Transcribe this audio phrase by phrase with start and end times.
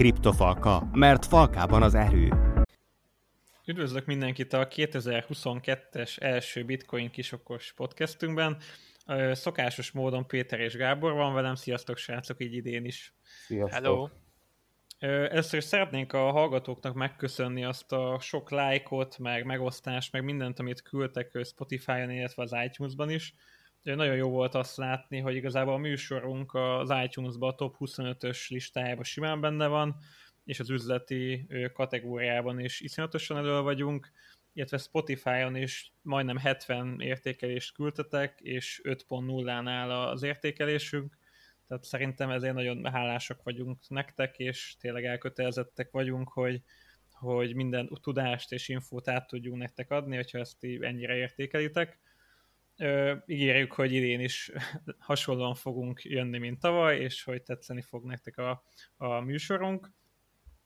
[0.00, 2.32] Kriptofalka, mert falkában az erő.
[3.66, 8.56] Üdvözlök mindenkit a 2022-es első Bitcoin kisokos podcastünkben.
[9.32, 11.54] Szokásos módon Péter és Gábor van velem.
[11.54, 13.14] Sziasztok srácok, így idén is.
[13.46, 13.82] Sziasztok.
[13.82, 14.08] Hello.
[14.98, 20.82] Először is szeretnénk a hallgatóknak megköszönni azt a sok lájkot, meg megosztást, meg mindent, amit
[20.82, 23.34] küldtek Spotify-on, illetve az iTunes-ban is.
[23.82, 29.04] Nagyon jó volt azt látni, hogy igazából a műsorunk az iTunes-ban a top 25-ös listájában
[29.04, 29.96] simán benne van,
[30.44, 34.10] és az üzleti kategóriában is iszonyatosan elő vagyunk,
[34.52, 41.18] illetve Spotify-on is majdnem 70 értékelést küldtetek, és 5.0-nál az értékelésünk,
[41.68, 46.62] tehát szerintem ezért nagyon hálásak vagyunk nektek, és tényleg elkötelezettek vagyunk, hogy,
[47.12, 51.98] hogy minden tudást és infót át tudjunk nektek adni, hogyha ezt ennyire értékelitek.
[52.82, 54.50] Ö, ígérjük, hogy idén is
[54.98, 58.64] hasonlóan fogunk jönni, mint tavaly, és hogy tetszeni fog nektek a,
[58.96, 59.90] a műsorunk.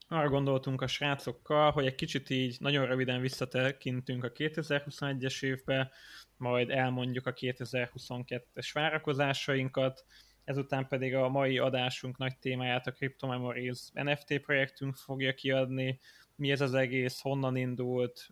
[0.09, 5.92] Arra gondoltunk a srácokkal, hogy egy kicsit így nagyon röviden visszatekintünk a 2021-es évbe,
[6.37, 10.04] majd elmondjuk a 2022-es várakozásainkat,
[10.45, 16.01] ezután pedig a mai adásunk nagy témáját a Crypto Memories NFT projektünk fogja kiadni,
[16.37, 18.29] mi ez az egész, honnan indult,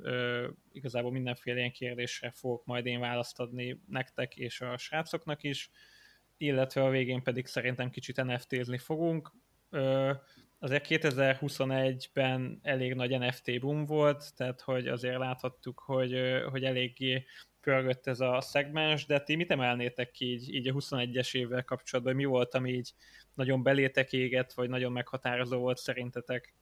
[0.72, 5.70] igazából mindenféle ilyen kérdésre fogok majd én választ adni nektek és a srácoknak is,
[6.36, 9.32] illetve a végén pedig szerintem kicsit NFT-zni fogunk.
[9.70, 10.12] Ö,
[10.58, 17.24] azért 2021-ben elég nagy NFT boom volt, tehát hogy azért láthattuk, hogy, hogy eléggé
[17.60, 22.14] pörgött ez a szegmens, de ti mit emelnétek ki így, így a 21-es évvel kapcsolatban?
[22.14, 22.92] Mi volt, ami így
[23.34, 26.54] nagyon belétek éget, vagy nagyon meghatározó volt szerintetek?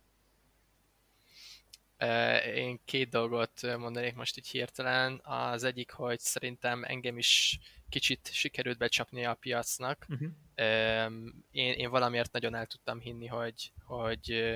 [2.54, 5.20] Én két dolgot mondanék most így hirtelen.
[5.22, 10.06] Az egyik, hogy szerintem engem is kicsit sikerült becsapni a piacnak.
[10.08, 10.28] Uh-huh.
[11.50, 14.54] Én, én valamiért nagyon el tudtam hinni, hogy, hogy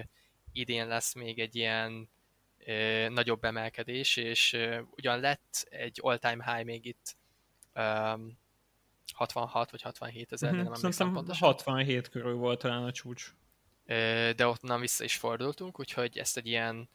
[0.52, 2.08] idén lesz még egy ilyen
[3.08, 4.56] nagyobb emelkedés, és
[4.90, 7.16] ugyan lett egy all-time high még itt
[9.12, 10.64] 66 vagy 67 ezer, uh-huh.
[10.64, 11.48] nem emlékszem pontosan.
[11.48, 13.34] 67 körül volt talán a csúcs.
[14.36, 16.88] De ott nem vissza is fordultunk, úgyhogy ezt egy ilyen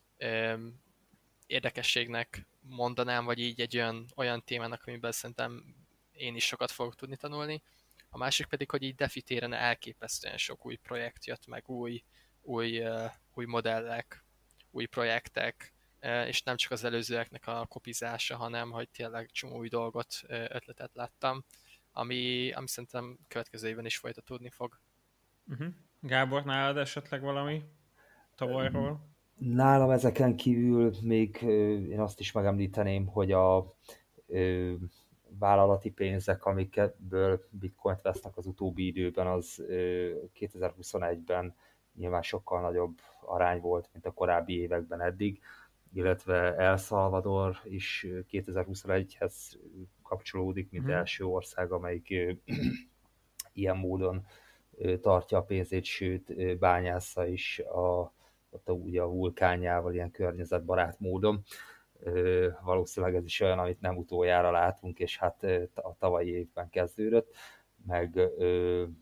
[1.47, 5.75] érdekességnek mondanám, vagy így egy olyan, olyan témának, amiben szerintem
[6.11, 7.61] én is sokat fogok tudni tanulni.
[8.09, 12.03] A másik pedig, hogy így DeFi téren elképesztően sok új projekt jött, meg új,
[12.41, 12.83] új,
[13.33, 14.25] új modellek,
[14.71, 15.73] új projektek,
[16.25, 21.45] és nem csak az előzőeknek a kopizása, hanem hogy tényleg csomó új dolgot, ötletet láttam,
[21.91, 24.79] ami, ami szerintem következő évben is folytatódni fog.
[25.47, 25.73] Uh-huh.
[25.99, 27.63] Gábor, nálad esetleg valami
[28.35, 29.17] tavalyról?
[29.39, 31.41] Nálam ezeken kívül még
[31.91, 33.73] én azt is megemlíteném, hogy a
[35.39, 39.63] vállalati pénzek, amikből bitcoint vesznek az utóbbi időben, az
[40.39, 41.55] 2021-ben
[41.95, 45.39] nyilván sokkal nagyobb arány volt, mint a korábbi években eddig,
[45.93, 49.33] illetve El Salvador is 2021-hez
[50.03, 50.93] kapcsolódik, mint hmm.
[50.93, 52.13] első ország, amelyik
[53.53, 54.25] ilyen módon
[55.01, 58.13] tartja a pénzét, sőt bányásza is a,
[58.49, 61.43] ott a, ugye a vulkánjával ilyen környezetbarát módon.
[62.63, 65.43] Valószínűleg ez is olyan, amit nem utoljára látunk, és hát
[65.73, 67.35] a tavalyi évben kezdődött,
[67.85, 68.29] meg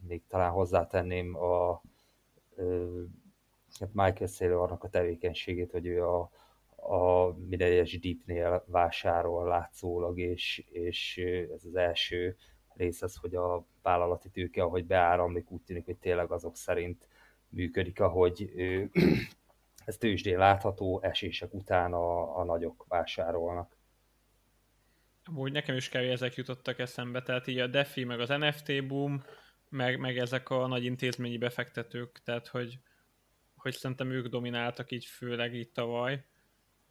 [0.07, 1.81] még talán hozzátenném a
[3.79, 6.29] hát Michael Saylor annak a tevékenységét, hogy ő a,
[6.75, 11.17] a minden egyes deepnél vásárol látszólag, és, és
[11.53, 12.35] ez az első
[12.75, 17.07] rész az, hogy a vállalati tőke, ahogy beáramlik, úgy tűnik, hogy tényleg azok szerint
[17.49, 18.51] működik, ahogy
[19.87, 23.77] ez tőzsdén látható, esések után a, a nagyok vásárolnak.
[25.35, 29.23] Úgy nekem is kell, ezek jutottak eszembe, tehát így a DeFi, meg az NFT boom,
[29.69, 32.79] meg, meg ezek a nagy intézményi befektetők, tehát hogy,
[33.55, 36.25] hogy szerintem ők domináltak így főleg itt tavaly,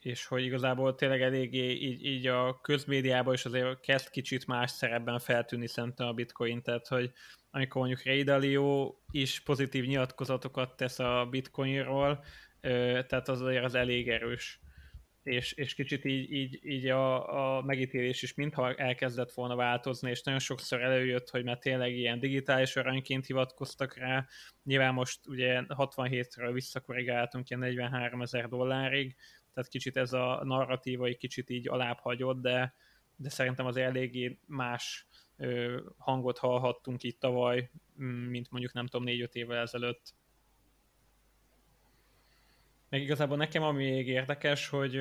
[0.01, 5.19] és hogy igazából tényleg eléggé így, így a közmédiában is azért kezd kicsit más szerepben
[5.19, 7.13] feltűnni szerintem a bitcoin, tehát hogy
[7.51, 12.25] amikor mondjuk Ray Dalio is pozitív nyilatkozatokat tesz a bitcoinról,
[12.61, 14.61] tehát az azért az elég erős
[15.27, 20.23] és, és kicsit így, így, így a, a megítélés is mintha elkezdett volna változni, és
[20.23, 24.27] nagyon sokszor előjött, hogy már tényleg ilyen digitális aranyként hivatkoztak rá.
[24.65, 29.17] Nyilván most ugye 67-ről visszakorrigáltunk ilyen 43 ezer dollárig,
[29.55, 32.75] tehát kicsit ez a narratíva egy kicsit így alább hagyott, de,
[33.17, 35.07] de szerintem az eléggé más
[35.97, 37.71] hangot hallhattunk itt tavaly,
[38.29, 40.15] mint mondjuk nem tudom, 4-5 évvel ezelőtt.
[42.89, 45.01] Meg igazából nekem ami még érdekes, hogy,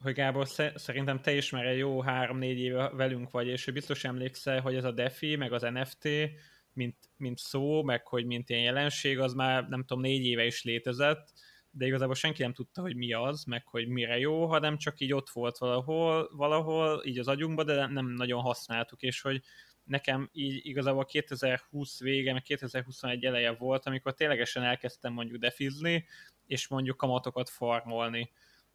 [0.00, 4.60] hogy Gábor, szerintem te is már egy jó három-négy éve velünk vagy, és biztos emlékszel,
[4.60, 6.08] hogy ez a DeFi, meg az NFT,
[6.72, 10.62] mint, mint szó, meg hogy mint ilyen jelenség, az már nem tudom, négy éve is
[10.62, 11.32] létezett,
[11.70, 15.12] de igazából senki nem tudta, hogy mi az, meg hogy mire jó, hanem csak így
[15.12, 19.42] ott volt valahol, valahol így az agyunkban, de nem nagyon használtuk, és hogy
[19.84, 26.06] nekem így igazából 2020 vége, meg 2021 eleje volt, amikor ténylegesen elkezdtem mondjuk defizni,
[26.48, 28.30] és mondjuk kamatokat farmolni.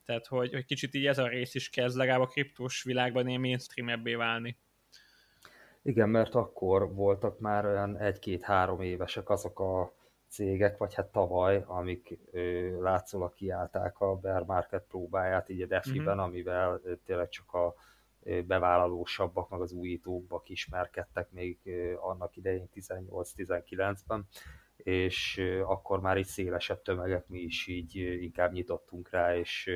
[0.06, 3.40] Tehát, hogy, hogy kicsit így ez a rész is kezd legalább a kriptós világban én
[3.40, 4.58] mainstream válni.
[5.82, 9.94] Igen, mert akkor voltak már olyan egy-két-három évesek azok a
[10.34, 16.16] cégek, vagy hát tavaly, amik ö, látszólag kiállták a bear market próbáját így a DeFi-ben,
[16.16, 16.24] mm-hmm.
[16.24, 17.74] amivel ö, tényleg csak a
[18.24, 24.28] ö, bevállalósabbak, meg az újítóbbak ismerkedtek még ö, annak idején 18-19-ben,
[24.84, 29.70] és akkor már így szélesebb tömegek mi is így inkább nyitottunk rá, és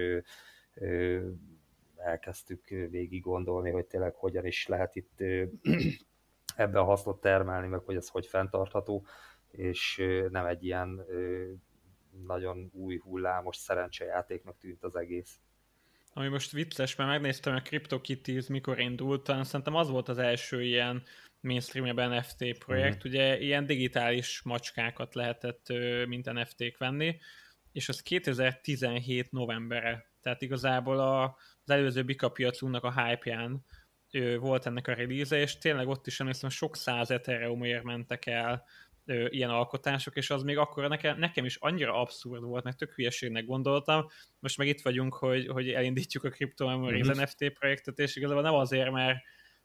[1.95, 5.19] elkezdtük végig gondolni, hogy tényleg hogyan is lehet itt
[6.55, 9.05] ebben hasznot termelni, meg hogy ez hogy fenntartható,
[9.51, 11.05] és nem egy ilyen
[12.25, 15.39] nagyon új hullámos szerencsejátéknak tűnt az egész.
[16.13, 21.03] Ami most vicces, mert megnéztem a CryptoKitties mikor indult, szerintem az volt az első ilyen
[21.41, 23.09] mainstream NFT projekt, mm.
[23.09, 25.67] ugye ilyen digitális macskákat lehetett
[26.07, 27.19] mint NFT-k venni,
[27.71, 31.23] és az 2017 novembere, tehát igazából a,
[31.63, 33.65] az előző Bika piacunknak a hype-ján
[34.39, 38.65] volt ennek a release és tényleg ott is emlékszem, sok száz Ethereumért mentek el
[39.05, 42.93] ö, ilyen alkotások, és az még akkor nekem, nekem is annyira abszurd volt, meg tök
[42.93, 44.07] hülyeségnek gondoltam.
[44.39, 47.21] Most meg itt vagyunk, hogy, hogy elindítjuk a Crypto Memories mm-hmm.
[47.21, 49.17] NFT projektet, és igazából nem azért, mert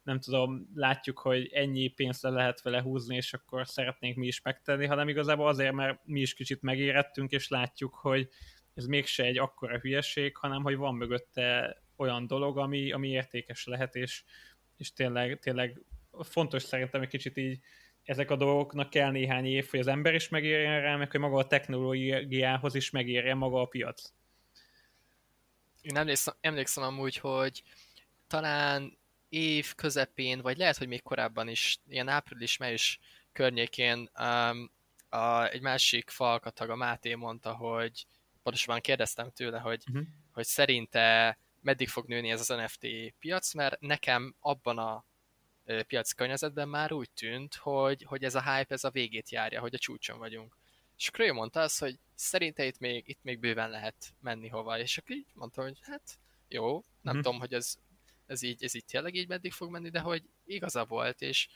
[0.03, 4.43] nem tudom, látjuk, hogy ennyi pénzt le lehet vele húzni, és akkor szeretnénk mi is
[4.43, 8.29] megtenni, hanem igazából azért, mert mi is kicsit megérettünk, és látjuk, hogy
[8.75, 13.95] ez mégse egy akkora hülyeség, hanem hogy van mögötte olyan dolog, ami, ami értékes lehet,
[13.95, 14.25] és,
[14.77, 15.83] és tényleg, tényleg
[16.21, 17.61] fontos szerintem egy kicsit így
[18.05, 21.37] ezek a dolgoknak kell néhány év, hogy az ember is megérjen rá, meg hogy maga
[21.37, 24.13] a technológiához is megérjen maga a piac.
[25.81, 27.63] Én emlékszem, emlékszem amúgy, hogy
[28.27, 28.99] talán
[29.33, 32.99] év közepén, vagy lehet, hogy még korábban is, ilyen április-május
[33.33, 34.71] környékén um,
[35.09, 38.07] a, egy másik falkatag, a Máté mondta, hogy
[38.43, 40.07] pontosabban kérdeztem tőle, hogy, uh-huh.
[40.33, 42.87] hogy szerinte meddig fog nőni ez az NFT
[43.19, 45.05] piac, mert nekem abban a
[45.87, 49.75] piac környezetben már úgy tűnt, hogy, hogy ez a hype ez a végét járja, hogy
[49.75, 50.57] a csúcson vagyunk.
[50.97, 54.79] És akkor ő mondta azt, hogy szerinte itt még, itt még bőven lehet menni hova,
[54.79, 56.19] és akkor így mondta, hogy hát
[56.49, 57.21] jó, nem mm.
[57.21, 57.77] tudom, hogy ez,
[58.33, 61.49] ez, így, ez így tényleg így meddig fog menni, de hogy igaza volt, és,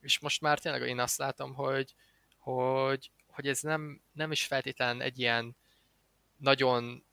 [0.00, 1.94] és most már tényleg én azt látom, hogy,
[2.38, 5.56] hogy, hogy ez nem, nem is feltétlen egy ilyen
[6.36, 7.04] nagyon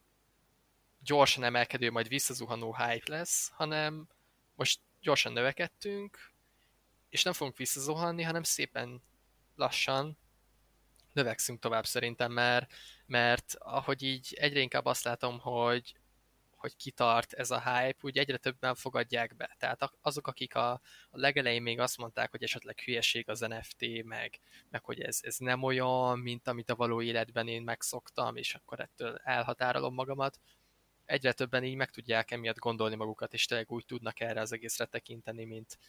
[1.04, 4.07] gyorsan emelkedő, majd visszazuhanó hype lesz, hanem
[4.56, 6.31] most gyorsan növekedtünk,
[7.10, 9.01] és nem fogunk visszazuhanni, hanem szépen
[9.56, 10.18] lassan
[11.13, 12.74] növekszünk tovább szerintem, mert,
[13.06, 15.99] mert ahogy így egyre inkább azt látom, hogy,
[16.59, 19.56] hogy kitart ez a hype, úgy egyre többen fogadják be.
[19.59, 24.39] Tehát azok, akik a, a legelején még azt mondták, hogy esetleg hülyeség az NFT, meg,
[24.69, 28.79] meg hogy ez, ez nem olyan, mint amit a való életben én megszoktam, és akkor
[28.79, 30.39] ettől elhatárolom magamat,
[31.09, 34.85] egyre többen így meg tudják emiatt gondolni magukat, és tényleg úgy tudnak erre az egészre
[34.85, 35.79] tekinteni, mint,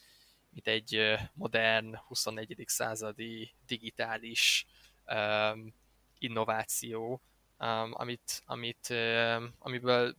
[0.51, 2.65] mint egy modern, 21.
[2.67, 4.67] századi digitális
[5.07, 5.75] um,
[6.19, 7.23] innováció,
[7.59, 10.17] um, amit, amit, um, amiből,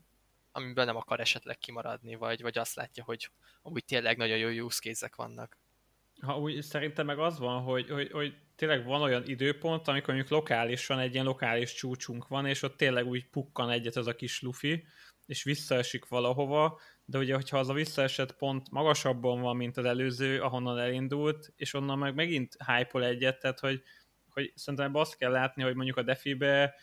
[0.51, 3.29] amiből nem akar esetleg kimaradni, vagy, vagy azt látja, hogy
[3.61, 5.57] amúgy tényleg nagyon jó use case vannak.
[6.21, 10.29] Ha úgy szerintem meg az van, hogy, hogy, hogy tényleg van olyan időpont, amikor mondjuk
[10.29, 14.41] lokálisan egy ilyen lokális csúcsunk van, és ott tényleg úgy pukkan egyet az a kis
[14.41, 14.85] lufi,
[15.25, 20.41] és visszaesik valahova, de ugye, hogyha az a visszaesett pont magasabban van, mint az előző,
[20.41, 23.81] ahonnan elindult, és onnan meg megint hype egyet, tehát hogy,
[24.33, 26.75] hogy szerintem ebbe azt kell látni, hogy mondjuk a DeFi-be,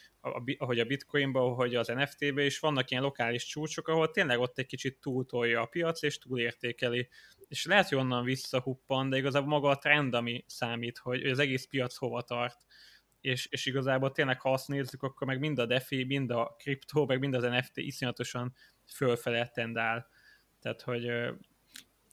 [0.58, 4.66] ahogy a Bitcoin-ba, ahogy az NFT-be is vannak ilyen lokális csúcsok, ahol tényleg ott egy
[4.66, 7.08] kicsit túltolja a piac, és túlértékeli.
[7.48, 11.66] És lehet, hogy onnan visszahuppan, de igazából maga a trend, ami számít, hogy az egész
[11.66, 12.66] piac hova tart
[13.20, 17.06] és, és igazából tényleg, ha azt nézzük, akkor meg mind a DeFi, mind a kriptó,
[17.06, 18.54] meg mind az NFT iszonyatosan
[18.94, 20.08] fölfele tendál.
[20.60, 21.10] Tehát, hogy...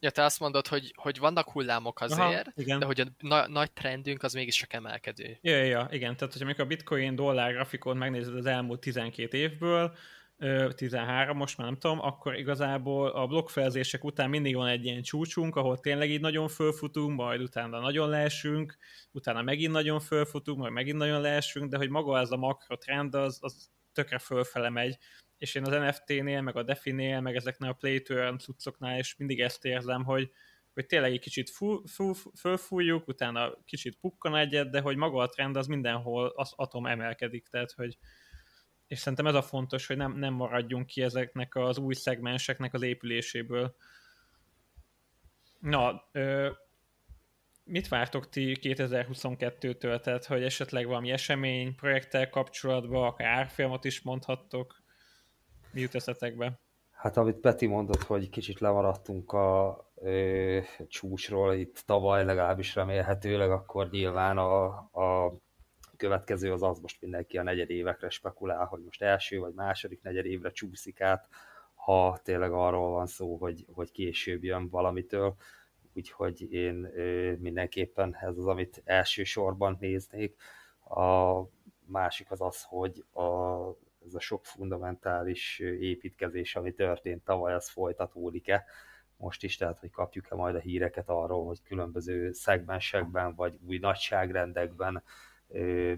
[0.06, 2.80] Ja, te azt mondod, hogy, hogy vannak hullámok azért, Aha, igen.
[2.80, 5.38] de hogy a na- nagy trendünk az mégis csak emelkedő.
[5.42, 6.16] Ja, ja, igen.
[6.16, 9.96] Tehát, hogyha a bitcoin dollár grafikon megnézed az elmúlt 12 évből,
[10.76, 15.56] 13, most már nem tudom, akkor igazából a blokkfelezések után mindig van egy ilyen csúcsunk,
[15.56, 18.78] ahol tényleg így nagyon fölfutunk, majd utána nagyon leesünk,
[19.12, 23.16] utána megint nagyon fölfutunk, majd megint nagyon leesünk, de hogy maga ez a makro trend
[23.16, 24.98] az, az tökre fölfele megy,
[25.38, 29.40] és én az NFT-nél, meg a DeFi-nél, meg ezeknél a play to cuccoknál is mindig
[29.40, 30.32] ezt érzem, hogy,
[30.74, 35.30] hogy tényleg egy kicsit fú, fú, fölfújjuk, utána kicsit pukkan egyet, de hogy maga a
[35.30, 37.98] trend az mindenhol az atom emelkedik, tehát hogy
[38.88, 42.82] és szerintem ez a fontos, hogy nem, nem maradjunk ki ezeknek az új szegmenseknek az
[42.82, 43.76] épüléséből.
[45.60, 46.52] Na, ö,
[47.64, 54.84] mit vártok ti 2022-től, tehát hogy esetleg valami esemény, projekttel kapcsolatban, akár árfilmot is mondhattok,
[55.76, 56.60] mi jut eszetekbe?
[56.92, 63.90] Hát amit Peti mondott, hogy kicsit lemaradtunk a ö, csúcsról itt tavaly, legalábbis remélhetőleg, akkor
[63.90, 65.38] nyilván a, a
[65.98, 71.02] következő az az, most mindenki a negyedévekre spekulál, hogy most első vagy második negyedévre csúszik
[71.02, 71.28] át,
[71.74, 75.36] ha tényleg arról van szó, hogy, hogy később jön valamitől.
[75.94, 80.36] Úgyhogy én ö, mindenképpen ez az, amit elsősorban néznék.
[80.90, 81.42] A
[81.86, 83.24] másik az az, hogy a,
[84.06, 88.66] ez a sok fundamentális építkezés, ami történt tavaly, az folytatódik-e
[89.18, 95.04] most is, tehát hogy kapjuk-e majd a híreket arról, hogy különböző szegmensekben vagy új nagyságrendekben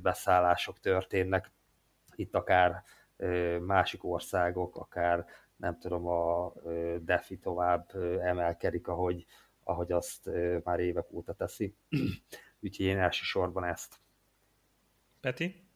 [0.01, 1.51] beszállások történnek.
[2.15, 2.83] Itt akár
[3.59, 6.53] másik országok, akár nem tudom, a
[6.99, 7.89] DeFi tovább
[8.21, 9.25] emelkedik, ahogy,
[9.63, 10.29] ahogy azt
[10.63, 11.75] már évek óta teszi.
[12.59, 13.95] Úgyhogy én elsősorban ezt.
[15.19, 15.66] Peti?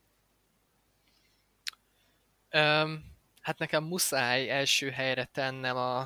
[2.53, 5.99] Um, hát nekem muszáj első helyre tennem a,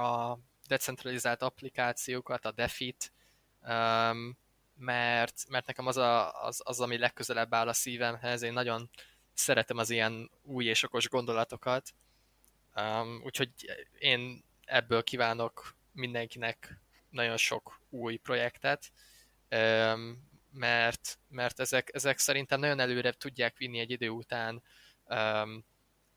[0.00, 3.12] a decentralizált applikációkat, a DeFi-t,
[4.74, 8.90] mert, mert nekem az, a, az, az, ami legközelebb áll a szívemhez, én nagyon
[9.32, 11.94] szeretem az ilyen új és okos gondolatokat,
[12.74, 13.50] um, úgyhogy
[13.98, 18.92] én ebből kívánok mindenkinek nagyon sok új projektet,
[19.50, 24.62] um, mert, mert ezek, ezek szerintem nagyon előre tudják vinni egy idő után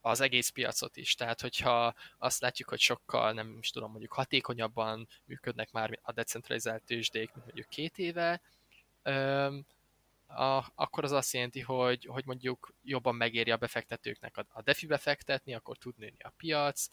[0.01, 1.15] az egész piacot is.
[1.15, 6.83] Tehát, hogyha azt látjuk, hogy sokkal, nem is tudom, mondjuk hatékonyabban működnek már a decentralizált
[6.83, 8.41] tőzsdék, mint mondjuk két éve,
[10.27, 14.85] a, akkor az azt jelenti, hogy, hogy mondjuk jobban megéri a befektetőknek a, a defi
[14.85, 16.87] befektetni, akkor tud nőni a piac,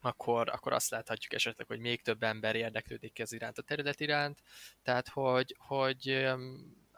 [0.00, 4.42] akkor, akkor azt láthatjuk esetleg, hogy még több ember érdeklődik ez iránt a terület iránt,
[4.82, 6.28] tehát hogy, hogy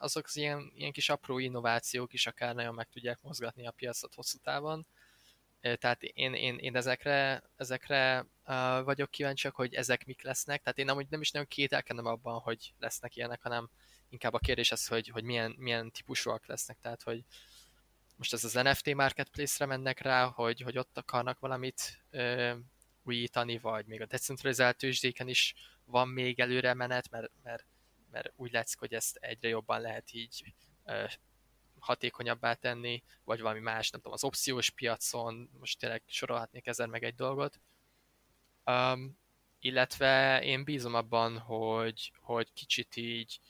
[0.03, 4.15] azok az ilyen, ilyen kis apró innovációk is akár nagyon meg tudják mozgatni a piacot
[4.15, 4.87] hosszú távon.
[5.61, 8.27] Tehát én, én, én ezekre, ezekre
[8.85, 10.63] vagyok kíváncsiak, hogy ezek mik lesznek.
[10.63, 13.71] Tehát én amúgy nem is nagyon kételkedem abban, hogy lesznek ilyenek, hanem
[14.09, 17.25] inkább a kérdés az, hogy, hogy milyen, milyen típusúak lesznek, tehát hogy
[18.17, 22.53] most ez az NFT marketplace-re mennek rá, hogy, hogy ott akarnak valamit ö,
[23.03, 25.55] újítani, vagy még a decentralizált tőzsdéken is
[25.85, 27.67] van még előre menet, mert, mert,
[28.13, 30.55] mert úgy látszik, hogy ezt egyre jobban lehet így
[31.79, 37.05] hatékonyabbá tenni, vagy valami más, nem tudom, az opciós piacon, most tényleg sorolhatnék ezen meg
[37.05, 37.61] egy dolgot.
[38.65, 39.19] Um,
[39.61, 43.41] illetve én bízom abban, hogy, hogy kicsit így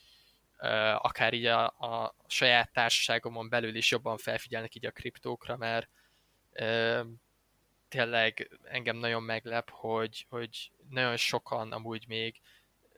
[0.97, 5.89] akár így a, a saját társaságomon belül is jobban felfigyelnek így a kriptókra, mert
[7.89, 12.41] tényleg engem nagyon meglep, hogy, hogy nagyon sokan amúgy még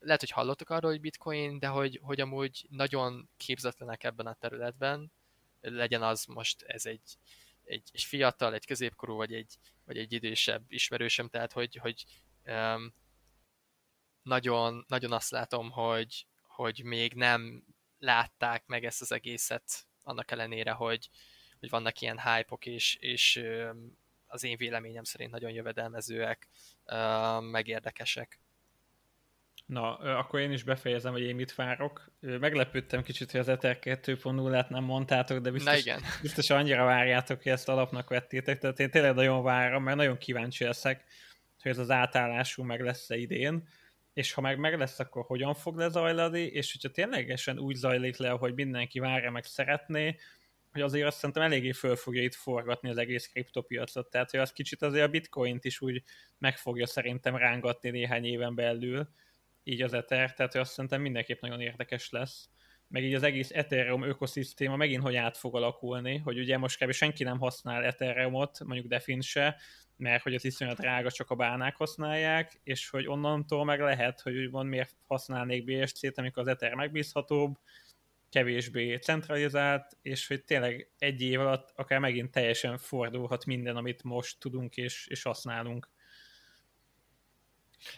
[0.05, 5.13] lehet, hogy hallottak arról, hogy bitcoin, de hogy, hogy amúgy nagyon képzetlenek ebben a területben,
[5.61, 7.17] legyen az most ez egy,
[7.65, 12.05] egy, egy fiatal, egy középkorú, vagy egy, vagy egy idősebb ismerősöm, tehát hogy, hogy
[12.45, 12.95] um,
[14.23, 17.65] nagyon, nagyon azt látom, hogy, hogy még nem
[17.99, 21.11] látták meg ezt az egészet, annak ellenére, hogy,
[21.61, 23.45] hogy vannak ilyen hype-ok, és, és
[24.27, 26.49] az én véleményem szerint nagyon jövedelmezőek,
[27.41, 28.41] meg érdekesek.
[29.67, 32.11] Na, akkor én is befejezem, hogy én mit várok.
[32.21, 36.01] Meglepődtem kicsit, hogy az Ether 2.0-át nem mondtátok, de biztos, igen.
[36.23, 38.59] biztos annyira várjátok, hogy ezt alapnak vettétek.
[38.59, 41.05] Tehát én tényleg nagyon várom, mert nagyon kíváncsi leszek,
[41.63, 43.69] hogy ez az átállású meg lesz-e idén
[44.15, 48.29] és ha meg meg lesz, akkor hogyan fog lezajlani, és hogyha ténylegesen úgy zajlik le,
[48.29, 50.17] hogy mindenki várja meg szeretné,
[50.73, 54.53] hogy azért azt szerintem eléggé föl fogja itt forgatni az egész kriptopiacot, tehát hogy az
[54.53, 56.03] kicsit azért a bitcoint is úgy
[56.39, 59.09] meg fogja szerintem rángatni néhány éven belül,
[59.65, 62.49] így az Ether, tehát hogy azt szerintem mindenképp nagyon érdekes lesz
[62.89, 66.93] meg így az egész Ethereum ökoszisztéma megint hogy át fog alakulni, hogy ugye most kb.
[66.93, 69.57] senki nem használ Ethereumot, mondjuk Defin se,
[69.97, 74.37] mert hogy az iszonyat drága csak a bánák használják, és hogy onnantól meg lehet, hogy
[74.37, 77.59] úgymond miért használnék BSC-t, amikor az Ether megbízhatóbb,
[78.31, 84.41] kevésbé centralizált, és hogy tényleg egy év alatt akár megint teljesen fordulhat minden, amit most
[84.41, 85.89] tudunk és, és használunk.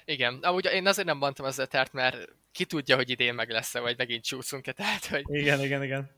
[0.05, 3.81] Igen, amúgy én azért nem mondtam az Ethert, mert ki tudja, hogy idén meg lesz-e,
[3.81, 5.25] vagy megint csúszunk-e, tehát hogy...
[5.27, 6.11] Igen, igen, igen.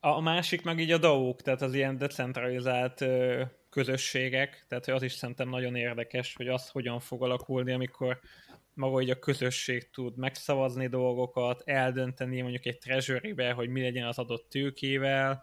[0.00, 5.12] A másik meg így a dao tehát az ilyen decentralizált ö, közösségek, tehát az is
[5.12, 8.20] szerintem nagyon érdekes, hogy az hogyan fog alakulni, amikor
[8.74, 14.18] maga így a közösség tud megszavazni dolgokat, eldönteni mondjuk egy treasury hogy mi legyen az
[14.18, 15.42] adott tőkével,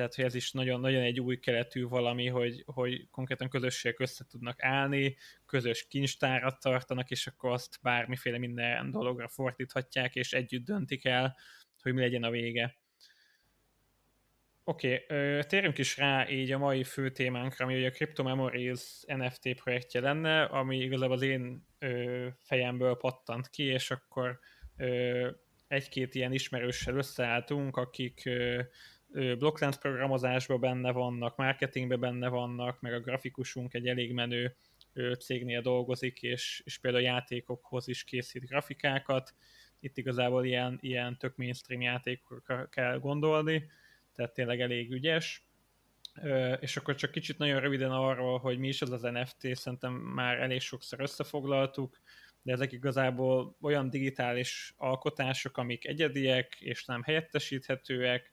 [0.00, 4.62] tehát hogy ez is nagyon-nagyon egy új keletű valami, hogy, hogy konkrétan közösségek össze tudnak
[4.62, 5.16] állni,
[5.46, 11.36] közös kincstárat tartanak, és akkor azt bármiféle minden dologra fordíthatják, és együtt döntik el,
[11.82, 12.78] hogy mi legyen a vége.
[14.64, 19.02] Oké, okay, térjünk is rá így a mai fő témánkra, ami ugye a Crypto Memories
[19.06, 24.38] NFT projektje lenne, ami igazából az én ö, fejemből pattant ki, és akkor
[24.76, 25.30] ö,
[25.68, 28.62] egy-két ilyen ismerőssel összeálltunk, akik ö,
[29.12, 34.56] blokklánc programozásban benne vannak, marketingben benne vannak, meg a grafikusunk egy elég menő
[35.18, 39.34] cégnél dolgozik, és, és például játékokhoz is készít grafikákat.
[39.80, 43.70] Itt igazából ilyen, ilyen tök mainstream játékokra kell gondolni,
[44.14, 45.44] tehát tényleg elég ügyes.
[46.60, 50.38] És akkor csak kicsit nagyon röviden arról, hogy mi is az az NFT, szerintem már
[50.38, 52.00] elég sokszor összefoglaltuk,
[52.42, 58.30] de ezek igazából olyan digitális alkotások, amik egyediek és nem helyettesíthetőek,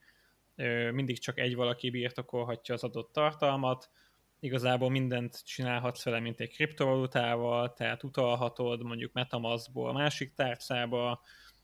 [0.91, 3.89] mindig csak egy valaki birtokolhatja az adott tartalmat,
[4.39, 11.21] igazából mindent csinálhatsz vele, mint egy kriptovalutával, tehát utalhatod mondjuk Metamaskból másik tárcába,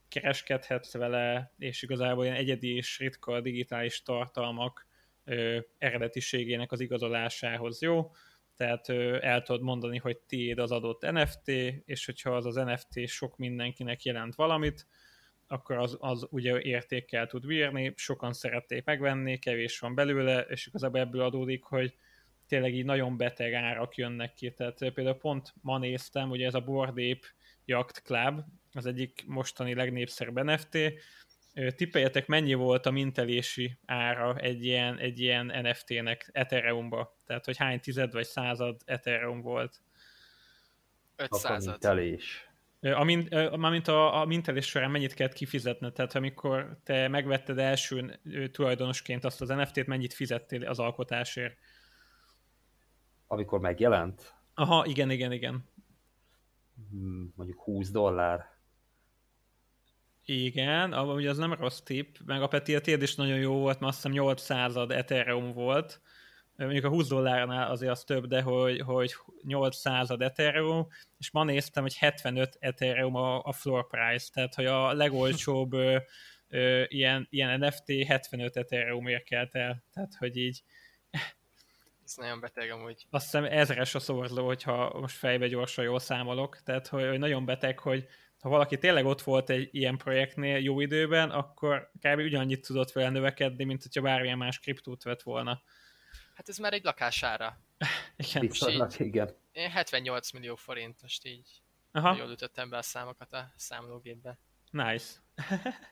[0.07, 4.87] kereskedhetsz vele, és igazából ilyen egyedi és ritka digitális tartalmak
[5.23, 8.11] ö, eredetiségének az igazolásához jó,
[8.55, 11.47] tehát ö, el tudod mondani, hogy tiéd az adott NFT,
[11.85, 14.87] és hogyha az az NFT sok mindenkinek jelent valamit,
[15.47, 20.99] akkor az, az ugye értékkel tud bírni, sokan szerették megvenni, kevés van belőle, és igazából
[20.99, 21.95] ebből adódik, hogy
[22.47, 24.51] tényleg így nagyon beteg árak jönnek ki.
[24.51, 27.25] Tehát például pont ma néztem, ugye ez a Bordép
[27.65, 30.77] Yacht Club, az egyik mostani legnépszerűbb NFT,
[31.75, 37.17] tippeljetek, mennyi volt a mintelési ára egy ilyen, egy ilyen NFT-nek Ethereum-ba?
[37.25, 39.81] Tehát, hogy hány tized vagy század Ethereum volt?
[41.15, 42.47] 500 mintelés.
[42.91, 43.33] A, mint,
[43.87, 45.91] a, a, mintelés során mennyit kellett kifizetni?
[45.91, 48.19] Tehát amikor te megvetted első
[48.51, 51.57] tulajdonosként azt az NFT-t, mennyit fizettél az alkotásért?
[53.27, 54.33] Amikor megjelent?
[54.53, 55.69] Aha, igen, igen, igen.
[56.89, 58.51] Hmm, mondjuk 20 dollár.
[60.25, 63.91] Igen, ugye az nem rossz tipp, meg a Peti a is nagyon jó volt, mert
[63.91, 66.01] azt hiszem 800 Ethereum volt,
[66.55, 70.87] mondjuk a 20 dollárnál azért az több, de hogy, hogy 800 Ethereum,
[71.17, 75.97] és ma néztem, hogy 75 Ethereum a, a floor price, tehát hogy a legolcsóbb ö,
[76.49, 80.63] ö, ilyen, ilyen NFT 75 Ethereum érkelt el, tehát hogy így
[82.05, 83.05] ez nagyon beteg amúgy.
[83.09, 87.45] Azt hiszem ezres a szorzó, hogyha most fejbe gyorsan jól számolok, tehát hogy, hogy nagyon
[87.45, 88.07] beteg, hogy
[88.39, 92.19] ha valaki tényleg ott volt egy ilyen projektnél jó időben, akkor kb.
[92.19, 95.61] ugyanannyit tudott vele növekedni, mint hogyha bármilyen más kriptót vett volna.
[96.33, 97.59] Hát ez már egy lakására.
[98.15, 98.41] igen.
[98.41, 99.35] Viszonylag, igen.
[99.53, 102.15] 78 millió forint, most így Aha.
[102.17, 104.39] jól ütöttem be a számokat a számológépbe.
[104.71, 105.13] Nice.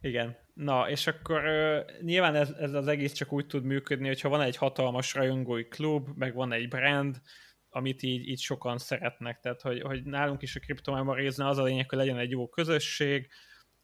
[0.00, 0.36] Igen.
[0.54, 4.40] Na, és akkor uh, nyilván ez, ez az egész csak úgy tud működni, hogyha van
[4.40, 7.20] egy hatalmas rajongói klub, meg van egy brand,
[7.68, 9.40] amit így, így sokan szeretnek.
[9.40, 13.28] Tehát, hogy, hogy nálunk is a kriptomemorizna az a lényeg, hogy legyen egy jó közösség,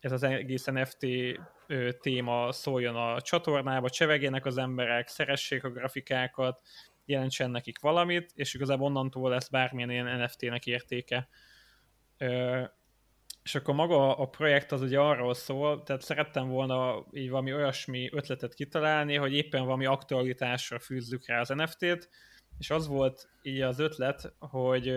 [0.00, 1.06] ez az egész NFT
[2.00, 6.60] téma szóljon a csatornába, csevegjenek az emberek, szeressék a grafikákat,
[7.04, 11.28] jelentsen nekik valamit, és igazából onnantól lesz bármilyen ilyen NFT-nek értéke.
[13.42, 18.08] És akkor maga a projekt az ugye arról szól, tehát szerettem volna így valami olyasmi
[18.12, 22.08] ötletet kitalálni, hogy éppen valami aktualitásra fűzzük rá az NFT-t,
[22.58, 24.94] és az volt így az ötlet, hogy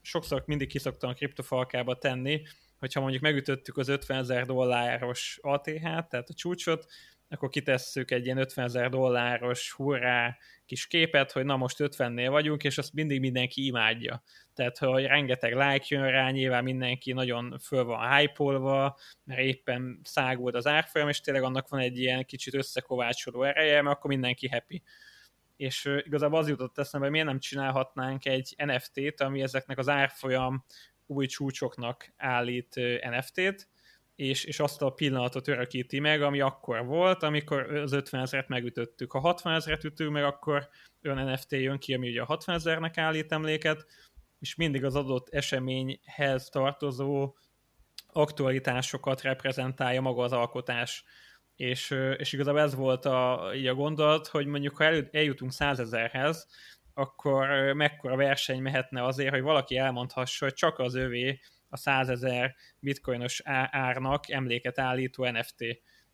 [0.00, 2.42] sokszor mindig kiszoktam a kriptofalkába tenni,
[2.82, 6.86] hogyha mondjuk megütöttük az 50 ezer dolláros ATH-t, tehát a csúcsot,
[7.28, 12.64] akkor kitesszük egy ilyen 50 ezer dolláros hurrá kis képet, hogy na most 50-nél vagyunk,
[12.64, 14.22] és azt mindig mindenki imádja.
[14.54, 18.44] Tehát, hogy rengeteg like jön rá, nyilván mindenki nagyon föl van hype
[19.24, 23.96] mert éppen szágult az árfolyam, és tényleg annak van egy ilyen kicsit összekovácsoló ereje, mert
[23.96, 24.82] akkor mindenki happy.
[25.56, 30.64] És igazából az jutott eszembe, hogy miért nem csinálhatnánk egy NFT-t, ami ezeknek az árfolyam
[31.12, 33.68] új csúcsoknak állít NFT-t,
[34.14, 39.12] és, és azt a pillanatot örökíti meg, ami akkor volt, amikor az 50 ezeret megütöttük.
[39.12, 40.68] Ha 60 ezeret ütünk meg, akkor
[41.04, 43.86] olyan NFT jön ki, ami ugye a 60 ezernek állít emléket,
[44.38, 47.36] és mindig az adott eseményhez tartozó
[48.06, 51.04] aktualitásokat reprezentálja maga az alkotás.
[51.56, 56.46] És, és igazából ez volt a, így a gondolat, hogy mondjuk ha eljutunk 100 ezerhez,
[56.94, 62.54] akkor mekkora verseny mehetne azért, hogy valaki elmondhassa, hogy csak az övé a 100 ezer
[62.78, 65.64] bitcoinos árnak emléket állító NFT.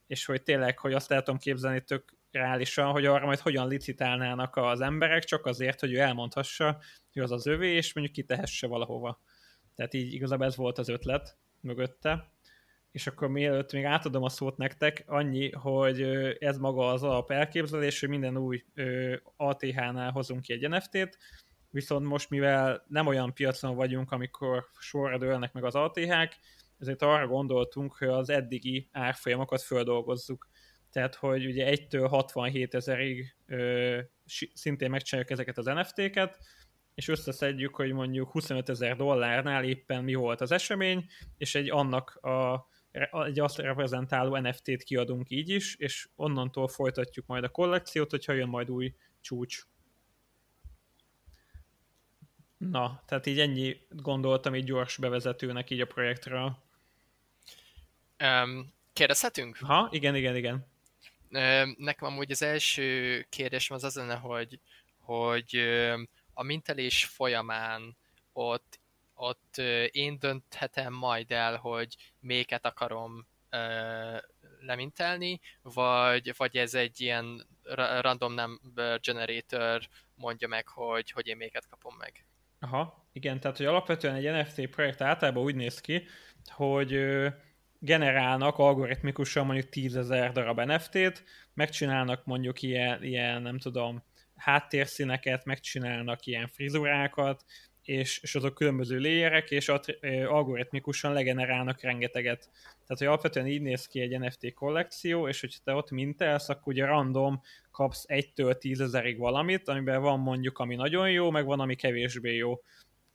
[0.07, 4.57] És hogy tényleg, hogy azt el tudom képzelni tök reálisan, hogy arra majd hogyan licitálnának
[4.57, 6.81] az emberek, csak azért, hogy ő elmondhassa,
[7.13, 9.23] hogy az az övé, és mondjuk kitehesse valahova.
[9.75, 12.33] Tehát így igazából ez volt az ötlet mögötte.
[12.99, 16.03] És akkor mielőtt még átadom a szót nektek, annyi, hogy
[16.39, 18.65] ez maga az alap elképzelés, hogy minden új
[19.37, 21.19] ATH-nál hozunk ki egy NFT-t,
[21.71, 26.37] viszont most mivel nem olyan piacon vagyunk, amikor sorra dőlnek meg az ATH-k,
[26.79, 30.49] ezért arra gondoltunk, hogy az eddigi árfolyamokat földolgozzuk.
[30.91, 33.37] Tehát, hogy ugye 1-től 67 ezerig
[34.55, 36.39] szintén megcsináljuk ezeket az NFT-ket,
[36.95, 41.07] és összeszedjük, hogy mondjuk 25 ezer dollárnál éppen mi volt az esemény,
[41.37, 42.67] és egy annak a,
[43.27, 48.49] egy azt reprezentáló NFT-t kiadunk így is, és onnantól folytatjuk majd a kollekciót, hogyha jön
[48.49, 49.63] majd új csúcs.
[52.57, 56.59] Na, tehát így ennyi gondoltam így gyors bevezetőnek így a projektről.
[58.25, 59.57] Um, kérdezhetünk?
[59.57, 60.67] Ha, igen, igen, igen.
[61.31, 64.61] Um, nekem amúgy az első kérdésem az az lenne, hogy,
[64.99, 65.57] hogy
[66.35, 67.97] a mintelés folyamán
[68.33, 68.81] ott,
[69.19, 69.57] ott
[69.91, 73.27] én dönthetem majd el, hogy méket akarom
[74.61, 77.47] lemintelni, vagy, vagy ez egy ilyen
[78.01, 82.25] random number generator mondja meg, hogy, hogy én méket kapom meg.
[82.61, 86.07] Aha, igen, tehát hogy alapvetően egy NFT projekt általában úgy néz ki,
[86.45, 86.99] hogy
[87.79, 94.03] generálnak algoritmikusan mondjuk 10.000 darab NFT-t, megcsinálnak mondjuk ilyen, ilyen, nem tudom,
[94.37, 97.45] háttérszíneket, megcsinálnak ilyen frizurákat,
[97.89, 99.69] és, és azok különböző léjerek, és
[100.27, 102.51] algoritmikusan legenerálnak rengeteget.
[102.63, 106.73] Tehát, hogy alapvetően így néz ki egy NFT kollekció, és hogyha te ott mintelsz, akkor
[106.73, 111.61] ugye random kapsz 1-től 10 ezerig valamit, amiben van mondjuk, ami nagyon jó, meg van,
[111.61, 112.63] ami kevésbé jó.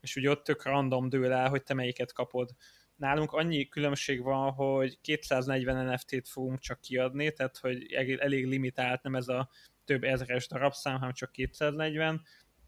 [0.01, 2.49] És ugye ott tök random dől el, hogy te melyiket kapod.
[2.95, 9.15] Nálunk annyi különbség van, hogy 240 NFT-t fogunk csak kiadni, tehát hogy elég limitált, nem
[9.15, 9.49] ez a
[9.85, 12.21] több ezres darabszám, hanem csak 240,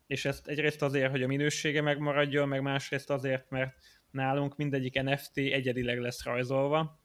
[0.07, 3.75] és ezt egyrészt azért, hogy a minősége megmaradjon, meg másrészt azért, mert
[4.11, 7.03] nálunk mindegyik NFT egyedileg lesz rajzolva,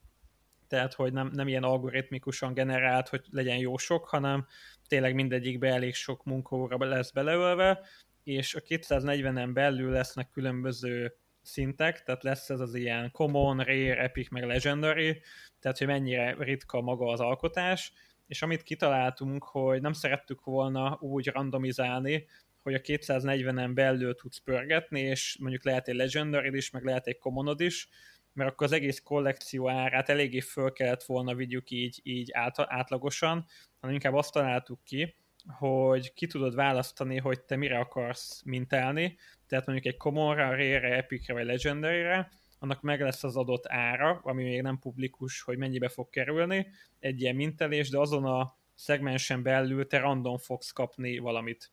[0.69, 4.47] tehát hogy nem, nem ilyen algoritmikusan generált, hogy legyen jó sok, hanem
[4.89, 7.81] tényleg mindegyikbe elég sok munkaóra lesz beleölve,
[8.25, 14.31] és a 240-en belül lesznek különböző szintek, tehát lesz ez az ilyen common, rare, epic,
[14.31, 15.23] meg legendary,
[15.61, 17.93] tehát hogy mennyire ritka maga az alkotás,
[18.27, 22.27] és amit kitaláltunk, hogy nem szerettük volna úgy randomizálni,
[22.63, 27.19] hogy a 240-en belül tudsz pörgetni, és mondjuk lehet egy legendary is, meg lehet egy
[27.19, 27.89] commonod is,
[28.33, 33.47] mert akkor az egész kollekció árát eléggé föl kellett volna vigyük így, így át, átlagosan,
[33.81, 35.15] hanem inkább azt találtuk ki,
[35.49, 41.33] hogy ki tudod választani, hogy te mire akarsz mintálni, tehát mondjuk egy commonra, rare epicre
[41.33, 42.25] vagy legendary
[42.63, 46.67] annak meg lesz az adott ára, ami még nem publikus, hogy mennyibe fog kerülni,
[46.99, 51.71] egy ilyen mintelés, de azon a szegmensen belül te random fogsz kapni valamit.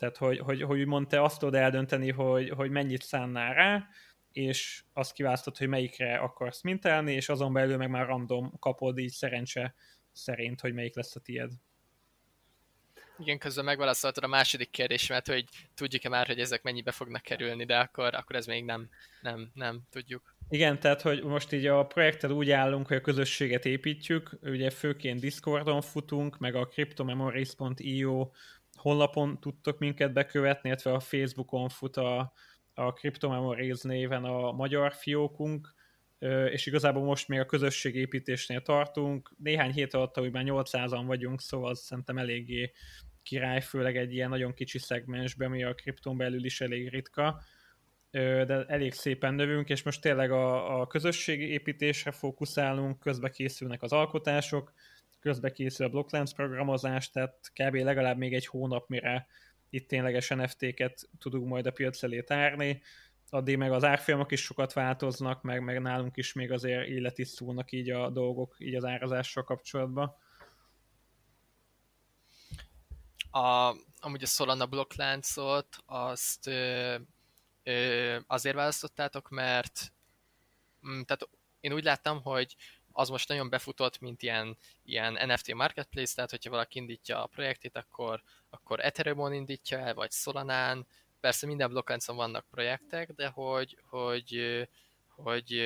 [0.00, 3.88] Tehát, hogy, hogy, hogy úgymond te azt tudod eldönteni, hogy, hogy mennyit szánnál rá,
[4.32, 9.10] és azt kiválasztod, hogy melyikre akarsz mintelni, és azon belül meg már random kapod így
[9.10, 9.74] szerencse
[10.12, 11.52] szerint, hogy melyik lesz a tied.
[13.18, 17.78] Igen, közben megválaszoltad a második kérdésemet, hogy tudjuk-e már, hogy ezek mennyibe fognak kerülni, de
[17.78, 18.88] akkor, akkor ez még nem,
[19.22, 20.34] nem, nem tudjuk.
[20.48, 25.20] Igen, tehát hogy most így a projekttel úgy állunk, hogy a közösséget építjük, ugye főként
[25.20, 28.30] Discordon futunk, meg a cryptomemories.io
[28.80, 32.32] honlapon tudtok minket bekövetni, illetve a Facebookon fut a,
[32.74, 35.74] a Cryptomemories néven a magyar fiókunk,
[36.50, 39.32] és igazából most még a közösségépítésnél tartunk.
[39.38, 42.72] Néhány hét alatt, hogy már 800-an vagyunk, szóval az szerintem eléggé
[43.22, 47.40] király, főleg egy ilyen nagyon kicsi szegmensben, ami a kripton belül is elég ritka,
[48.10, 53.92] de elég szépen növünk, és most tényleg a, a közösségi építésre fókuszálunk, közbe készülnek az
[53.92, 54.72] alkotások,
[55.20, 57.74] közbe készül a Blocklens programozás, tehát kb.
[57.74, 59.26] legalább még egy hónap, mire
[59.70, 62.82] itt tényleges NFT-ket tudunk majd a piac elé tárni,
[63.30, 67.90] addig meg az árfolyamok is sokat változnak, meg, meg nálunk is még azért életisztulnak így
[67.90, 70.16] a dolgok, így az árazással kapcsolatban.
[73.30, 76.96] A, amúgy a Solana blokkláncot azt ö,
[77.62, 79.92] ö, azért választottátok, mert
[80.80, 81.28] m, tehát
[81.60, 82.56] én úgy láttam, hogy
[83.00, 87.76] az most nagyon befutott, mint ilyen, ilyen NFT marketplace, tehát hogyha valaki indítja a projektét,
[87.76, 90.86] akkor, akkor Ethereum-on indítja el, vagy Solanán,
[91.20, 94.58] persze minden blokkláncon vannak projektek, de hogy, hogy,
[95.08, 95.58] hogy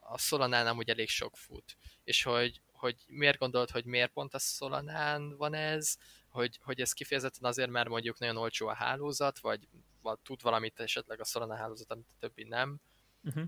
[0.00, 1.76] a Solanán amúgy elég sok fut.
[2.04, 5.96] És hogy, hogy miért gondolod, hogy miért pont a Solanán van ez,
[6.28, 9.68] hogy, hogy ez kifejezetten azért, mert mondjuk nagyon olcsó a hálózat, vagy,
[10.02, 12.80] vagy tud valamit esetleg a Solana hálózat, amit a többi nem.
[13.24, 13.44] Uh-huh.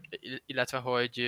[0.46, 1.18] Illetve, hogy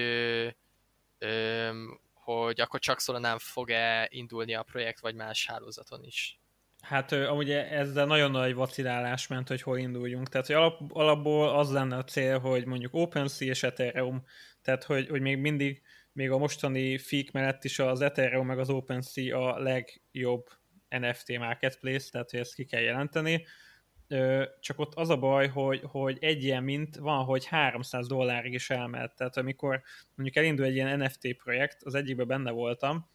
[2.12, 6.40] hogy akkor csak Solanán fog-e indulni a projekt, vagy más hálózaton is.
[6.80, 10.28] Hát amúgy ezzel nagyon nagy vacilálás ment, hogy hol induljunk.
[10.28, 14.24] Tehát, hogy alap, alapból az lenne a cél, hogy mondjuk OpenSea és Ethereum,
[14.62, 18.70] tehát, hogy, hogy még mindig, még a mostani fik mellett is az Ethereum meg az
[18.70, 20.46] OpenSea a legjobb
[20.88, 23.46] NFT marketplace, tehát, hogy ezt ki kell jelenteni.
[24.60, 28.70] Csak ott az a baj, hogy, hogy egy ilyen mint van, hogy 300 dollárig is
[28.70, 29.14] elment.
[29.14, 29.82] Tehát amikor
[30.14, 33.08] mondjuk elindul egy ilyen NFT projekt, az egyikben benne voltam,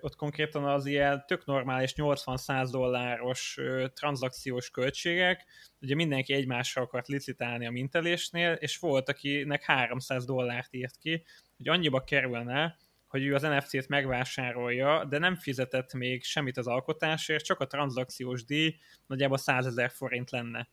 [0.00, 3.58] ott konkrétan az ilyen tök normális 80-100 dolláros
[3.94, 5.44] tranzakciós költségek,
[5.80, 11.24] ugye mindenki egymással akart licitálni a mintelésnél, és volt, akinek 300 dollárt írt ki,
[11.56, 12.76] hogy annyiba kerülne,
[13.08, 18.44] hogy ő az NFT-t megvásárolja, de nem fizetett még semmit az alkotásért, csak a tranzakciós
[18.44, 20.68] díj nagyjából 100 ezer forint lenne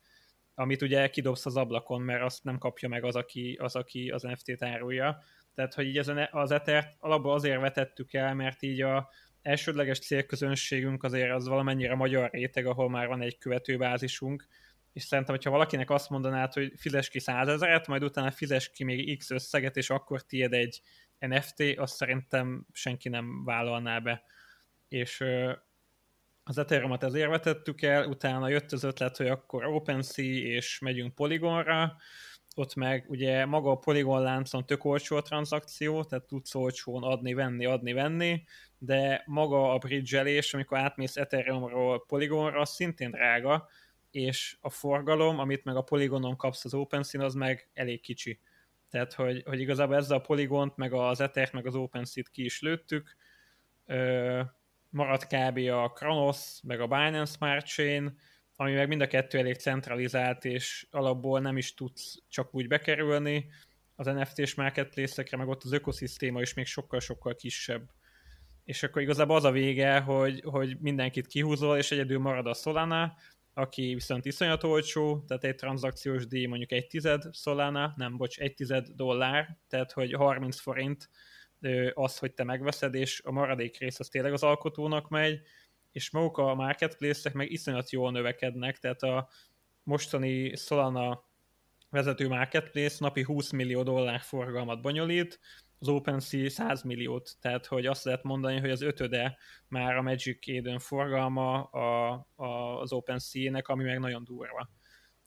[0.55, 4.21] amit ugye kidobsz az ablakon, mert azt nem kapja meg az, aki az, aki az
[4.21, 5.23] NFT-t árulja.
[5.53, 5.97] Tehát, hogy így
[6.31, 9.09] az Ethert alapból azért vetettük el, mert így a
[9.41, 14.47] elsődleges célközönségünk azért az valamennyire magyar réteg, ahol már van egy követőbázisunk,
[14.93, 19.17] és szerintem, hogyha valakinek azt mondanád, hogy fizes ki százezeret, majd utána fizes ki még
[19.17, 20.81] x összeget, és akkor tiéd egy
[21.19, 24.23] NFT, azt szerintem senki nem vállalná be.
[24.87, 25.23] És
[26.43, 31.95] az ethereum ezért vetettük el, utána jött az ötlet, hogy akkor OpenSea, és megyünk Polygonra,
[32.55, 37.33] ott meg ugye maga a Polygon láncon tök olcsó a tranzakció, tehát tudsz olcsón adni,
[37.33, 38.43] venni, adni, venni,
[38.77, 43.67] de maga a bridgelés, amikor átmész Ethereumról Polygonra, az szintén drága,
[44.11, 48.39] és a forgalom, amit meg a Polygonon kapsz az OpenSea, az meg elég kicsi.
[48.95, 52.61] Tehát, hogy, hogy igazából ezzel a Polygont, meg az Ether, meg az OpenSea-t ki is
[52.61, 53.15] lőttük,
[53.85, 54.41] Ö,
[54.89, 55.57] maradt kb.
[55.57, 58.19] a Kronos, meg a Binance Smart Chain,
[58.55, 63.45] ami meg mind a kettő elég centralizált, és alapból nem is tudsz csak úgy bekerülni
[63.95, 67.89] az NFT-s marketplace-ekre, meg ott az ökoszisztéma is még sokkal-sokkal kisebb.
[68.63, 73.15] És akkor igazából az a vége, hogy, hogy mindenkit kihúzol, és egyedül marad a Solana,
[73.57, 78.53] aki viszont iszonyat olcsó, tehát egy tranzakciós díj mondjuk egy tized Solana, nem, bocs, egy
[78.53, 81.09] tized dollár, tehát hogy 30 forint
[81.93, 85.41] az, hogy te megveszed, és a maradék rész az tényleg az alkotónak megy,
[85.91, 89.29] és maguk a marketplace-ek meg iszonyat jól növekednek, tehát a
[89.83, 91.23] mostani Solana
[91.89, 95.39] vezető marketplace napi 20 millió dollár forgalmat bonyolít,
[95.79, 100.47] az OpenSea 100 milliót, tehát hogy azt lehet mondani, hogy az ötöde már a Magic
[100.47, 104.69] Eden forgalma a, a, az OpenSea-nek, ami meg nagyon durva.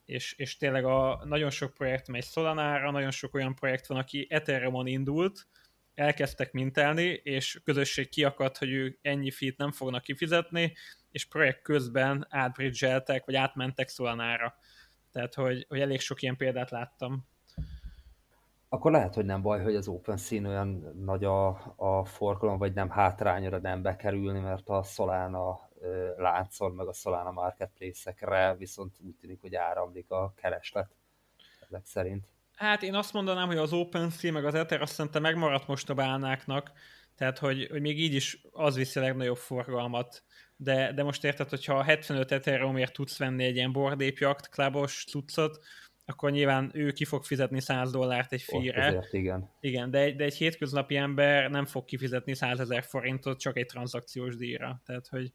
[0.05, 4.27] És, és tényleg a, nagyon sok projekt megy Solana-ra, nagyon sok olyan projekt van, aki
[4.31, 5.47] Ethereum-on indult,
[5.95, 10.75] elkezdtek mintelni, és közösség kiakadt, hogy ők ennyi fit nem fognak kifizetni,
[11.11, 14.55] és projekt közben átbridgeltek, vagy átmentek Solanára.
[15.13, 17.29] Tehát, hogy, hogy elég sok ilyen példát láttam.
[18.68, 22.90] Akkor lehet, hogy nem baj, hogy az OpenSea olyan nagy a, a forgalom, vagy nem
[22.90, 25.68] hátrányra nem bekerülni, mert a Solana
[26.16, 30.96] láncon, meg a Solana marketplace-ekre viszont úgy tűnik, hogy áramlik a kereslet
[31.68, 32.28] ezek szerint.
[32.54, 35.94] Hát én azt mondanám, hogy az OpenSea meg az Ether azt szerintem megmaradt most a
[35.94, 36.72] bálnáknak,
[37.16, 40.22] tehát hogy, hogy még így is az viszi a legnagyobb forgalmat.
[40.57, 45.59] De, de most érted, hogyha 75 Ethereumért tudsz venni egy ilyen bordépjakt, klubos cuccot,
[46.09, 49.09] akkor nyilván ő ki fog fizetni 100 dollárt egy fíre.
[49.11, 49.51] igen.
[49.61, 53.66] Igen, de egy, de egy hétköznapi ember nem fog kifizetni 100 ezer forintot csak egy
[53.66, 54.83] tranzakciós díjra.
[54.85, 55.33] Tehát, hogy,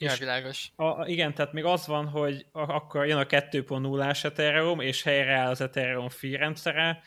[0.00, 0.72] Ja, világos.
[0.76, 5.60] A, igen, tehát még az van, hogy akkor jön a 2.0-ás Ethereum, és helyreáll az
[5.60, 7.02] Ethereum fee rendszere,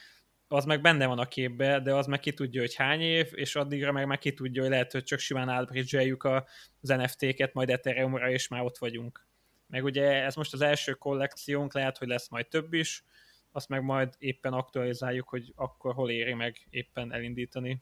[0.48, 3.56] az meg benne van a képbe, de az meg ki tudja, hogy hány év, és
[3.56, 8.30] addigra meg, meg ki tudja, hogy lehet, hogy csak simán átbridgeljük az NFT-ket majd Ethereumra,
[8.30, 9.30] és már ott vagyunk.
[9.72, 13.04] Meg ugye ez most az első kollekciónk, lehet, hogy lesz majd több is,
[13.52, 17.82] azt meg majd éppen aktualizáljuk, hogy akkor hol éri meg éppen elindítani.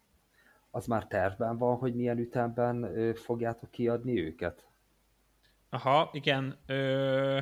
[0.72, 4.68] Az már tervben van, hogy milyen ütemben fogjátok kiadni őket?
[5.70, 6.60] Aha, igen.
[6.66, 7.40] Ö,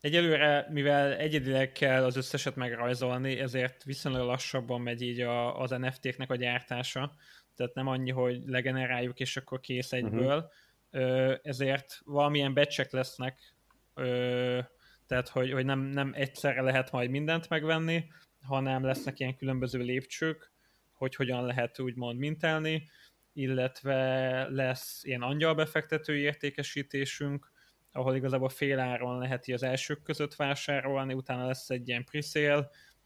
[0.00, 6.30] egyelőre, mivel egyedileg kell az összeset megrajzolni, ezért viszonylag lassabban megy így a, az NFT-knek
[6.30, 7.12] a gyártása.
[7.54, 10.36] Tehát nem annyi, hogy legeneráljuk, és akkor kész egyből.
[10.36, 10.50] Uh-huh.
[10.90, 13.55] Ö, ezért valamilyen becsek lesznek,
[13.96, 14.60] ö,
[15.06, 18.04] tehát hogy, hogy nem, nem egyszerre lehet majd mindent megvenni,
[18.42, 20.52] hanem lesznek ilyen különböző lépcsők,
[20.92, 22.88] hogy hogyan lehet úgymond mintelni,
[23.32, 27.50] illetve lesz ilyen angyalbefektetői értékesítésünk,
[27.92, 32.20] ahol igazából fél áron lehet az elsők között vásárolni, utána lesz egy ilyen pre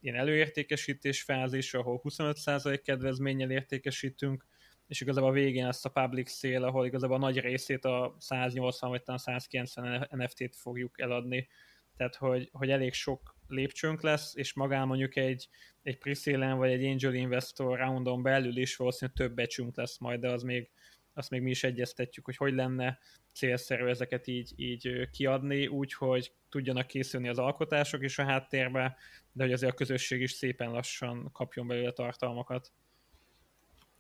[0.00, 4.46] ilyen előértékesítés fázis, ahol 25% kedvezménnyel értékesítünk,
[4.90, 8.90] és igazából a végén lesz a public sale, ahol igazából a nagy részét a 180
[8.90, 11.48] vagy talán 190 NFT-t fogjuk eladni.
[11.96, 15.48] Tehát, hogy, hogy elég sok lépcsőnk lesz, és magán mondjuk egy,
[15.82, 20.30] egy pre vagy egy angel investor roundon belül is valószínűleg több becsünk lesz majd, de
[20.30, 20.70] az még
[21.12, 22.98] azt még mi is egyeztetjük, hogy hogy lenne
[23.34, 28.96] célszerű ezeket így, így kiadni, úgy, hogy tudjanak készülni az alkotások is a háttérbe,
[29.32, 32.72] de hogy azért a közösség is szépen lassan kapjon belőle tartalmakat.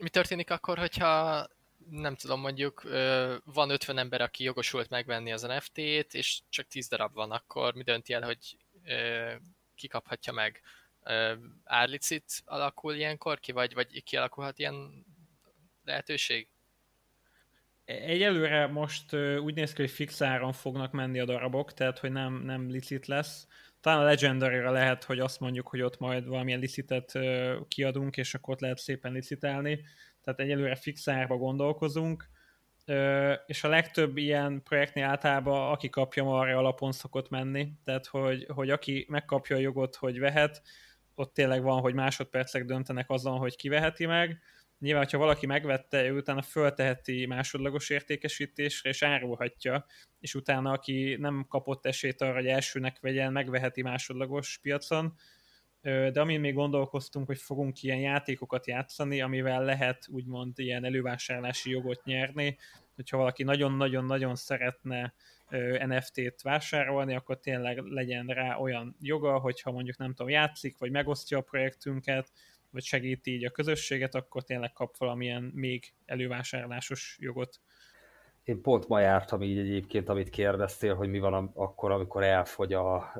[0.00, 1.46] Mi történik akkor, hogyha
[1.90, 2.82] nem tudom, mondjuk
[3.44, 7.82] van 50 ember, aki jogosult megvenni az NFT-t, és csak 10 darab van, akkor mi
[7.82, 8.56] dönti el, hogy
[9.74, 10.60] kikaphatja meg?
[11.64, 15.04] Árlicit alakul ilyenkor ki, vagy, vagy kialakulhat ilyen
[15.84, 16.48] lehetőség?
[17.84, 22.34] Egyelőre most úgy néz ki, hogy fix áron fognak menni a darabok, tehát hogy nem,
[22.34, 23.46] nem licit lesz.
[23.80, 27.12] Talán a legendary lehet, hogy azt mondjuk, hogy ott majd valamilyen licitet
[27.68, 29.80] kiadunk, és akkor ott lehet szépen licitálni.
[30.20, 32.28] Tehát egyelőre fix árba gondolkozunk,
[33.46, 37.72] és a legtöbb ilyen projektnél általában aki kapja, arra alapon szokott menni.
[37.84, 40.62] Tehát, hogy, hogy aki megkapja a jogot, hogy vehet,
[41.14, 44.40] ott tényleg van, hogy másodpercek döntenek azon, hogy kiveheti meg,
[44.80, 49.86] Nyilván, ha valaki megvette, ő utána fölteheti másodlagos értékesítésre, és árulhatja,
[50.20, 55.14] és utána, aki nem kapott esélyt arra, hogy elsőnek vegyen, megveheti másodlagos piacon.
[55.82, 62.04] De amin még gondolkoztunk, hogy fogunk ilyen játékokat játszani, amivel lehet úgymond ilyen elővásárlási jogot
[62.04, 62.58] nyerni,
[62.94, 65.14] hogyha valaki nagyon-nagyon-nagyon szeretne
[65.86, 71.38] NFT-t vásárolni, akkor tényleg legyen rá olyan joga, hogyha mondjuk nem tudom, játszik, vagy megosztja
[71.38, 72.32] a projektünket,
[72.70, 77.60] vagy segíti így a közösséget, akkor tényleg kap valamilyen még elővásárlásos jogot.
[78.44, 83.12] Én pont ma jártam így egyébként, amit kérdeztél, hogy mi van akkor, amikor elfogy a,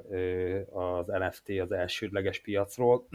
[0.70, 3.08] az NFT az elsődleges piacról,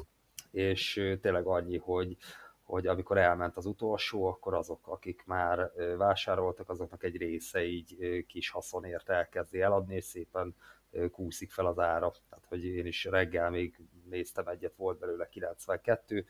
[0.50, 2.16] és tényleg annyi, hogy,
[2.62, 8.50] hogy amikor elment az utolsó, akkor azok, akik már vásároltak, azoknak egy része így kis
[8.50, 10.54] haszonért elkezdi eladni, és szépen
[11.10, 12.12] kúszik fel az ára.
[12.28, 13.78] Tehát, hogy én is reggel még
[14.08, 16.24] néztem egyet, volt belőle 92,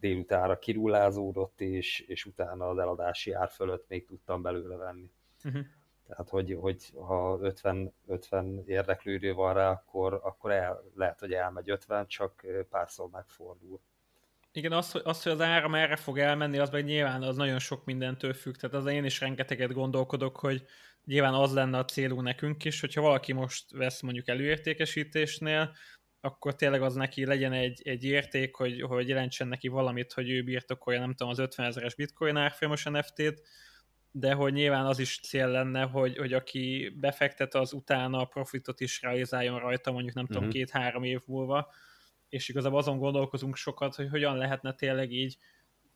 [0.00, 5.10] délutánra kirullázódott, és, és utána az eladási ár fölött még tudtam belőle venni.
[5.44, 5.62] Uh-huh.
[6.06, 11.70] Tehát, hogy, hogy ha 50, 50 érdeklődő van rá, akkor, akkor el, lehet, hogy elmegy
[11.70, 13.80] 50, csak párszor megfordul.
[14.52, 17.58] Igen, az, hogy, az, hogy az áram erre fog elmenni, az meg nyilván az nagyon
[17.58, 18.54] sok mindentől függ.
[18.54, 20.66] Tehát az én is rengeteget gondolkodok, hogy
[21.06, 25.74] nyilván az lenne a célunk nekünk is, hogyha valaki most vesz mondjuk előértékesítésnél,
[26.20, 30.42] akkor tényleg az neki legyen egy, egy érték, hogy, hogy jelentsen neki valamit, hogy ő
[30.42, 33.42] birtokolja, nem tudom, az 50 ezeres bitcoin árfolyamos NFT-t,
[34.10, 38.80] de hogy nyilván az is cél lenne, hogy, hogy aki befektet, az utána a profitot
[38.80, 40.38] is realizáljon rajta, mondjuk nem uh-huh.
[40.38, 40.58] tudom, mhm.
[40.58, 41.72] két-három év múlva,
[42.28, 45.36] és igazából azon gondolkozunk sokat, hogy hogyan lehetne tényleg így,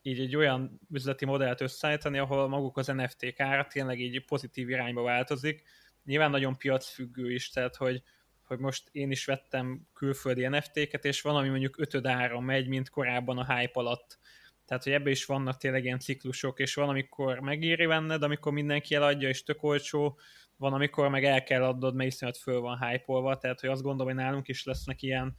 [0.02, 5.02] így egy olyan üzleti modellt összeállítani, ahol maguk az NFT-k ára tényleg így pozitív irányba
[5.02, 5.62] változik.
[6.04, 8.02] Nyilván nagyon piacfüggő is, tehát hogy,
[8.42, 12.90] hogy most én is vettem külföldi NFT-ket, és van, ami mondjuk ötöd ára megy, mint
[12.90, 14.18] korábban a hype alatt.
[14.64, 18.94] Tehát, hogy ebbe is vannak tényleg ilyen ciklusok, és van, amikor megéri venned, amikor mindenki
[18.94, 20.18] eladja, és tök olcsó,
[20.56, 24.14] van, amikor meg el kell adnod, mert iszonyat föl van hype tehát, hogy azt gondolom,
[24.14, 25.36] hogy nálunk is lesznek ilyen,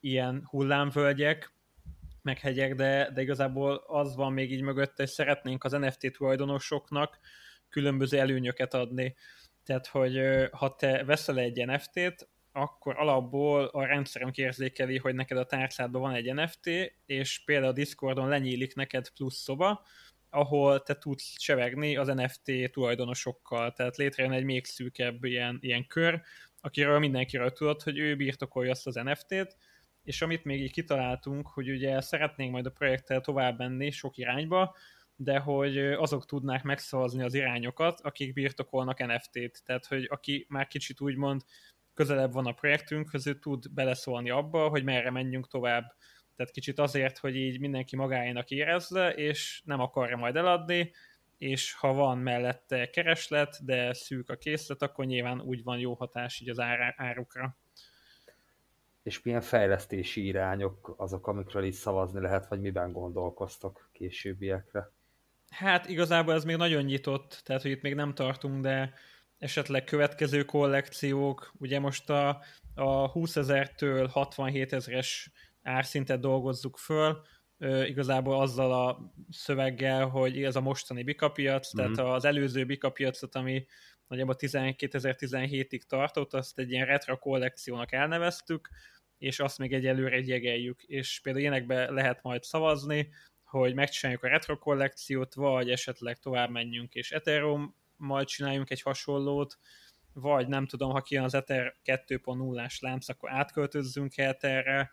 [0.00, 1.52] ilyen hullámvölgyek,
[2.28, 7.18] meg hegyek, de, de igazából az van még így mögött, hogy szeretnénk az NFT tulajdonosoknak
[7.68, 9.14] különböző előnyöket adni.
[9.64, 15.46] Tehát, hogy ha te veszel egy NFT-t, akkor alapból a rendszerünk érzékeli, hogy neked a
[15.46, 16.66] tárcádban van egy NFT,
[17.06, 19.84] és például a Discordon lenyílik neked plusz szoba,
[20.30, 26.20] ahol te tudsz csevegni az NFT tulajdonosokkal, tehát létrejön egy még szűkebb ilyen, ilyen kör,
[26.60, 29.56] akiről mindenkiről tudod, hogy ő birtokolja azt az NFT-t,
[30.08, 34.76] és amit még így kitaláltunk, hogy ugye szeretnénk majd a projekttel tovább menni sok irányba,
[35.16, 39.64] de hogy azok tudnák megszavazni az irányokat, akik birtokolnak NFT-t.
[39.64, 41.42] Tehát, hogy aki már kicsit úgymond
[41.94, 45.94] közelebb van a projektünkhöz, ő tud beleszólni abba, hogy merre menjünk tovább.
[46.36, 50.92] Tehát kicsit azért, hogy így mindenki magáénak érezze, és nem akarja majd eladni,
[51.38, 56.40] és ha van mellette kereslet, de szűk a készlet, akkor nyilván úgy van jó hatás
[56.40, 56.60] így az
[56.96, 57.56] árukra
[59.08, 64.92] és milyen fejlesztési irányok azok, amikről is szavazni lehet, vagy miben gondolkoztok későbbiekre?
[65.50, 68.94] Hát igazából ez még nagyon nyitott, tehát hogy itt még nem tartunk, de
[69.38, 72.42] esetleg következő kollekciók, ugye most a,
[72.74, 75.30] a 20 ezertől 67 ezeres
[75.62, 77.22] árszintet dolgozzuk föl,
[77.58, 81.92] ö, igazából azzal a szöveggel, hogy ez a mostani bikapiac, mm-hmm.
[81.92, 83.66] tehát az előző bikapiacot, ami
[84.06, 88.68] nagyjából 2017-ig tartott, azt egy ilyen retro kollekciónak elneveztük,
[89.18, 93.08] és azt még egyelőre jegeljük, és például ilyenekbe lehet majd szavazni,
[93.44, 99.58] hogy megcsináljuk a retro kollekciót, vagy esetleg tovább menjünk, és Ethereum majd csináljunk egy hasonlót,
[100.12, 104.90] vagy nem tudom, ha kijön az Ether 2.0-ás lánc, akkor átköltözzünk Etherre,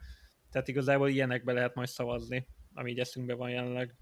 [0.52, 3.96] tehát igazából ilyenekbe lehet majd szavazni, ami így eszünkbe van jelenleg.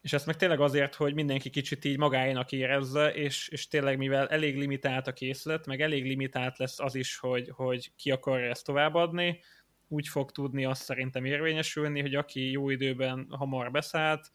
[0.00, 4.28] És ezt meg tényleg azért, hogy mindenki kicsit így magáénak érezze, és, és tényleg mivel
[4.28, 8.64] elég limitált a készlet, meg elég limitált lesz az is, hogy, hogy ki akarja ezt
[8.64, 9.40] továbbadni,
[9.88, 14.30] úgy fog tudni azt szerintem érvényesülni, hogy aki jó időben hamar beszállt,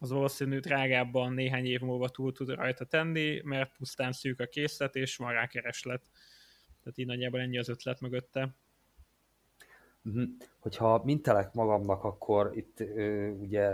[0.00, 4.96] az valószínű drágábban néhány év múlva túl tud rajta tenni, mert pusztán szűk a készlet,
[4.96, 6.10] és van rá kereslet.
[6.82, 8.56] Tehát így nagyjából ennyi az ötlet mögötte.
[10.02, 10.22] Mhm.
[10.58, 12.80] Hogyha mintelek magamnak, akkor itt
[13.40, 13.70] ugye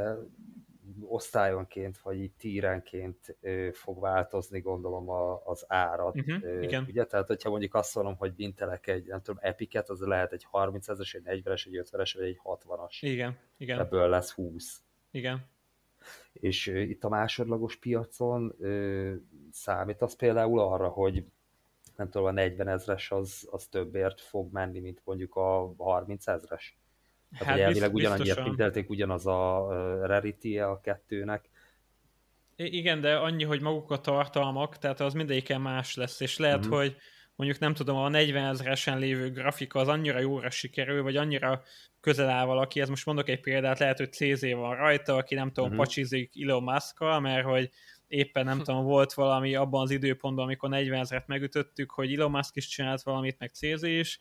[1.01, 3.37] osztályonként, vagy így tírenként
[3.73, 6.17] fog változni, gondolom a, az árat.
[6.17, 6.85] Uh-huh, igen.
[6.89, 10.45] Ugye, tehát hogyha mondjuk azt mondom, hogy mintelek egy, nem tudom, epiket, az lehet egy
[10.45, 12.99] 30 ezeres, egy 40-es, egy 50-es, vagy egy 60-as.
[13.01, 13.79] Igen, igen.
[13.79, 14.83] Ebből lesz 20.
[15.11, 15.47] Igen.
[16.33, 18.57] És itt a másodlagos piacon
[19.51, 21.25] számít az például arra, hogy
[21.97, 26.79] nem tudom, a 40 ezres az, az többért fog menni, mint mondjuk a 30 ezres.
[27.35, 29.69] Hát, hát elvileg ugyanannyiért printelték, ugyanaz a
[30.07, 31.51] rarity a kettőnek.
[32.57, 36.77] Igen, de annyi, hogy maguk a tartalmak, tehát az mindegyiken más lesz, és lehet, mm-hmm.
[36.77, 36.97] hogy
[37.37, 41.63] mondjuk nem tudom, a 40 ezeresen lévő grafika az annyira jóra sikerül, vagy annyira
[42.01, 45.53] közel áll valaki, ez most mondok egy példát, lehet, hogy CZ van rajta, aki nem
[45.53, 45.79] tudom, mm-hmm.
[45.79, 47.71] pacsizik Elon musk mert hogy
[48.09, 52.57] éppen nem tudom, volt valami abban az időpontban, amikor 40 ezeret megütöttük, hogy Elon Musk
[52.57, 54.21] is csinált valamit, meg CZ is,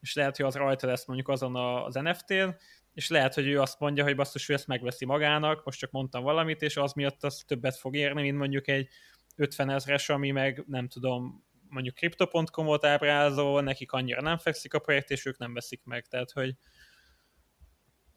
[0.00, 2.48] és lehet, hogy az rajta lesz mondjuk azon az NFT-n,
[2.92, 6.22] és lehet, hogy ő azt mondja, hogy basszus, ő ezt megveszi magának, most csak mondtam
[6.22, 8.88] valamit, és az miatt az többet fog érni, mint mondjuk egy
[9.36, 15.10] 50 ezres, ami meg nem tudom, mondjuk crypto.com-ot ábrázol, nekik annyira nem fekszik a projekt,
[15.10, 16.54] és ők nem veszik meg, tehát hogy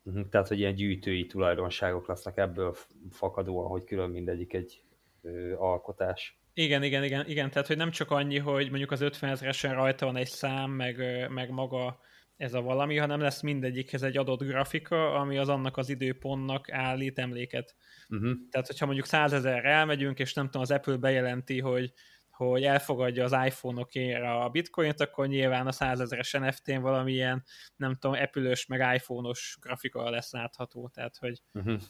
[0.01, 2.75] mhm, tehát, hogy ilyen gyűjtői tulajdonságok lesznek ebből
[3.09, 4.83] fakadóan, hogy külön mindegyik egy
[5.21, 6.40] ö, alkotás.
[6.53, 10.05] Igen, igen, igen, igen, tehát hogy nem csak annyi, hogy mondjuk az 50 ezeresen rajta
[10.05, 10.97] van egy szám, meg,
[11.29, 11.99] meg maga
[12.37, 17.19] ez a valami, hanem lesz mindegyikhez egy adott grafika, ami az annak az időpontnak állít
[17.19, 17.75] emléket.
[18.09, 18.31] Uh-huh.
[18.49, 21.93] Tehát, hogyha mondjuk 100 ezerre elmegyünk, és nem tudom, az Apple bejelenti, hogy,
[22.29, 27.43] hogy elfogadja az iPhone-okért a bitcoint, akkor nyilván a 100 ezeres NFT-n valamilyen,
[27.75, 30.89] nem tudom, Apple-ös meg iPhone-os grafika lesz látható.
[30.93, 31.81] Tehát, hogy uh-huh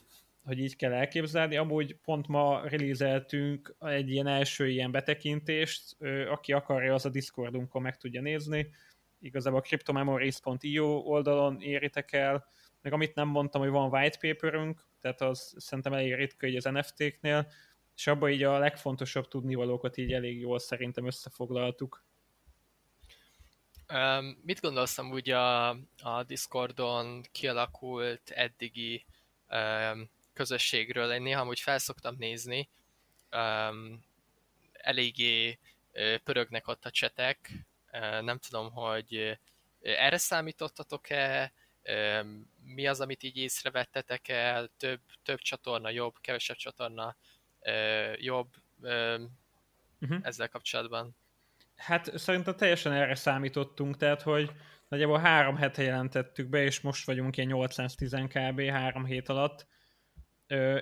[0.43, 1.57] hogy így kell elképzelni.
[1.57, 5.97] Amúgy pont ma releaseltünk egy ilyen első ilyen betekintést,
[6.29, 8.69] aki akarja, az a Discordunkon meg tudja nézni.
[9.19, 12.45] Igazából a cryptomemories.io oldalon éritek el,
[12.81, 16.63] meg amit nem mondtam, hogy van white paperünk, tehát az szerintem elég ritka így az
[16.63, 17.47] NFT-knél,
[17.95, 22.03] és abban így a legfontosabb tudnivalókat így elég jól szerintem összefoglaltuk.
[23.93, 29.05] Um, mit gondolsz úgy a, a Discordon kialakult eddigi
[29.49, 32.69] um, közösségről én néha úgy felszoktam nézni,
[33.31, 34.03] um,
[34.73, 35.59] eléggé
[36.23, 37.51] pörögnek ott a csetek,
[38.21, 39.39] nem tudom, hogy
[39.81, 41.53] erre számítottatok-e,
[42.63, 47.15] mi az, amit így észrevettetek el, több, több csatorna jobb, kevesebb csatorna
[48.17, 48.49] jobb,
[48.81, 49.21] uh,
[50.01, 50.19] uh-huh.
[50.21, 51.15] ezzel kapcsolatban?
[51.75, 54.51] Hát szerintem teljesen erre számítottunk, tehát hogy
[54.87, 58.61] nagyjából három hete jelentettük be, és most vagyunk ilyen 810 kb.
[58.61, 59.67] három hét alatt,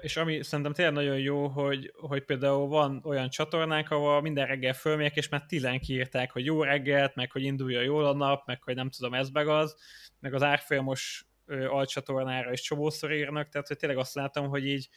[0.01, 4.73] és ami szerintem tényleg nagyon jó, hogy, hogy például van olyan csatornánk, ahol minden reggel
[4.73, 8.63] fölmegyek, és már tizen kiírták, hogy jó reggelt, meg hogy indulja jól a nap, meg
[8.63, 9.75] hogy nem tudom, ez meg az,
[10.19, 11.25] meg az árfolyamos
[11.67, 14.89] alcsatornára is csomószor írnak, tehát hogy tényleg azt látom, hogy így,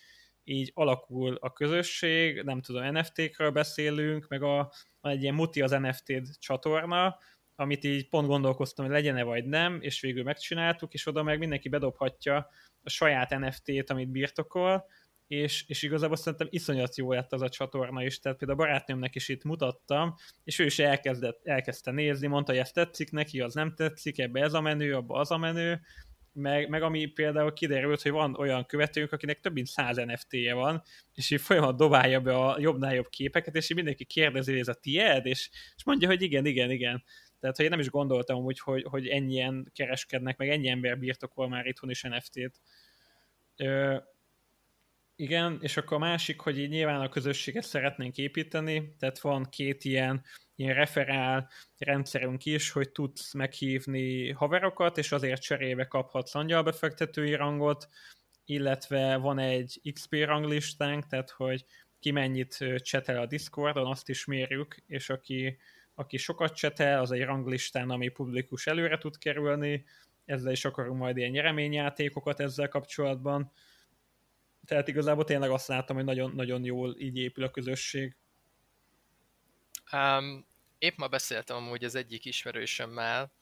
[0.44, 5.70] így alakul a közösség, nem tudom, NFT-kről beszélünk, meg a, van egy ilyen muti az
[5.70, 7.18] NFT csatorna,
[7.54, 11.68] amit így pont gondolkoztam, hogy legyen-e vagy nem, és végül megcsináltuk, és oda meg mindenki
[11.68, 12.48] bedobhatja
[12.83, 14.87] a saját NFT-t, amit birtokol,
[15.26, 19.14] és, és igazából szerintem iszonyat jó lett az a csatorna is, tehát például a barátnőmnek
[19.14, 20.14] is itt mutattam,
[20.45, 24.41] és ő is elkezdett, elkezdte nézni, mondta, hogy ez tetszik neki, az nem tetszik, ebbe
[24.43, 25.80] ez a menő, abba az a menő,
[26.33, 30.83] meg, meg ami például kiderült, hogy van olyan követőnk, akinek több mint 100 NFT-je van,
[31.14, 34.68] és így folyamat dobálja be a jobbnál jobb képeket, és így mindenki kérdezi, hogy ez
[34.68, 37.03] a tied, és, és mondja, hogy igen, igen, igen.
[37.43, 41.49] Tehát, hogy én nem is gondoltam úgy, hogy, hogy ennyien kereskednek, meg ennyi ember birtokol
[41.49, 42.61] már itthon is NFT-t.
[43.57, 43.97] Ö,
[45.16, 49.84] igen, és akkor a másik, hogy így nyilván a közösséget szeretnénk építeni, tehát van két
[49.84, 50.24] ilyen,
[50.57, 57.88] ilyen referál rendszerünk is, hogy tudsz meghívni haverokat, és azért cserébe kaphatsz angyalbefektetői rangot,
[58.45, 61.64] illetve van egy XP ranglistánk, tehát hogy
[61.99, 65.59] ki mennyit csetel a Discordon, azt is mérjük, és aki
[66.03, 69.84] aki sokat csetel, az egy ranglistán, ami publikus előre tud kerülni,
[70.24, 73.53] ezzel is akarunk majd ilyen nyereményjátékokat ezzel kapcsolatban.
[74.64, 78.16] Tehát igazából tényleg azt látom, hogy nagyon, nagyon jól így épül a közösség.
[79.92, 80.46] Um,
[80.78, 83.32] épp ma beszéltem amúgy az egyik ismerősömmel,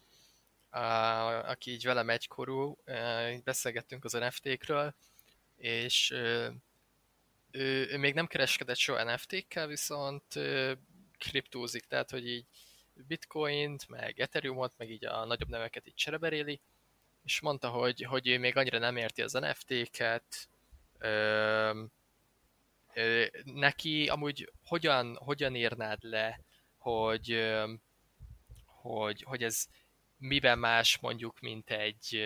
[0.72, 4.94] uh, aki így velem egykorú, uh, beszélgettünk az NFT-kről,
[5.56, 6.54] és uh,
[7.50, 10.24] ő, ő még nem kereskedett soha NFT-kkel, viszont
[11.20, 12.46] kriptózik, tehát hogy így
[12.94, 16.60] bitcoint, meg ethereumot, meg így a nagyobb neveket így csereberéli,
[17.24, 20.48] és mondta, hogy, hogy ő még annyira nem érti az NFT-ket,
[20.98, 21.84] ö,
[22.94, 26.40] ö, neki amúgy hogyan, hogyan írnád le,
[26.78, 27.72] hogy, ö,
[28.64, 29.66] hogy, hogy ez
[30.16, 32.22] miben más mondjuk, mint egy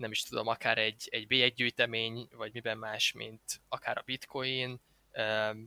[0.00, 4.80] nem is tudom, akár egy, egy B1 gyűjtemény, vagy miben más, mint akár a bitcoin,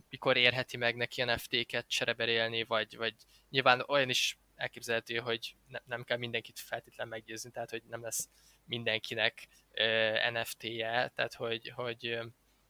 [0.10, 3.16] mikor érheti meg neki NFT-ket csereberélni, vagy, vagy
[3.50, 8.30] nyilván olyan is elképzelhető, hogy ne, nem kell mindenkit feltétlen meggyőzni, tehát hogy nem lesz
[8.66, 12.20] mindenkinek uh, NFT-je, tehát hogy, hogy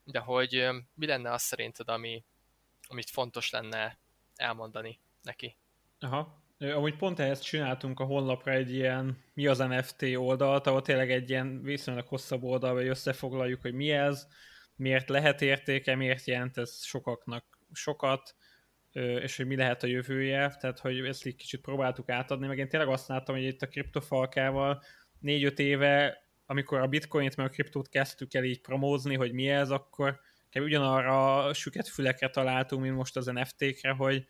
[0.03, 2.23] de hogy mi lenne az szerinted, ami,
[2.87, 3.97] amit fontos lenne
[4.35, 5.57] elmondani neki?
[5.99, 6.41] Aha.
[6.59, 11.29] Amúgy pont ehhez csináltunk a honlapra egy ilyen mi az NFT oldalt, ahol tényleg egy
[11.29, 14.27] ilyen viszonylag hosszabb oldal, hogy összefoglaljuk, hogy mi ez,
[14.75, 18.35] miért lehet értéke, miért jelent ez sokaknak sokat,
[18.91, 22.69] és hogy mi lehet a jövője, tehát hogy ezt egy kicsit próbáltuk átadni, meg én
[22.69, 24.83] tényleg azt láttam, hogy itt a kriptofalkával
[25.19, 29.69] négy-öt éve, amikor a bitcoint meg a kriptót kezdtük el így promózni, hogy mi ez,
[29.69, 30.19] akkor
[30.49, 30.61] kb.
[30.63, 34.25] ugyanarra a süket fülekre találtunk, mint most az NFT-kre, hogy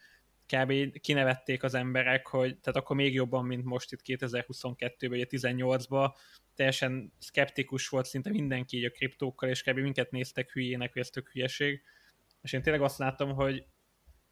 [0.47, 0.99] kb.
[0.99, 6.13] kinevették az emberek, hogy tehát akkor még jobban, mint most itt 2022-ben, vagy 18-ban,
[6.55, 9.77] teljesen skeptikus volt szinte mindenki így a kriptókkal, és kb.
[9.77, 11.81] minket néztek hülyének, ez tök hülyeség.
[12.41, 13.65] És én tényleg azt látom, hogy,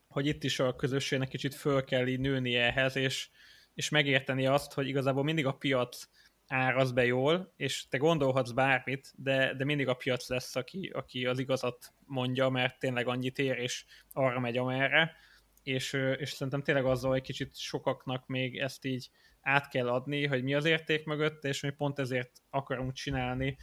[0.07, 3.29] hogy itt is a közösségnek kicsit föl kell így nőni ehhez, és,
[3.73, 6.07] és megérteni azt, hogy igazából mindig a piac
[6.47, 11.25] áraz be jól, és te gondolhatsz bármit, de, de mindig a piac lesz, aki, aki
[11.25, 15.15] az igazat mondja, mert tényleg annyit ér, és arra megy amerre,
[15.63, 19.09] és, és szerintem tényleg azzal, hogy kicsit sokaknak még ezt így
[19.41, 23.57] át kell adni, hogy mi az érték mögött, és mi pont ezért akarunk csinálni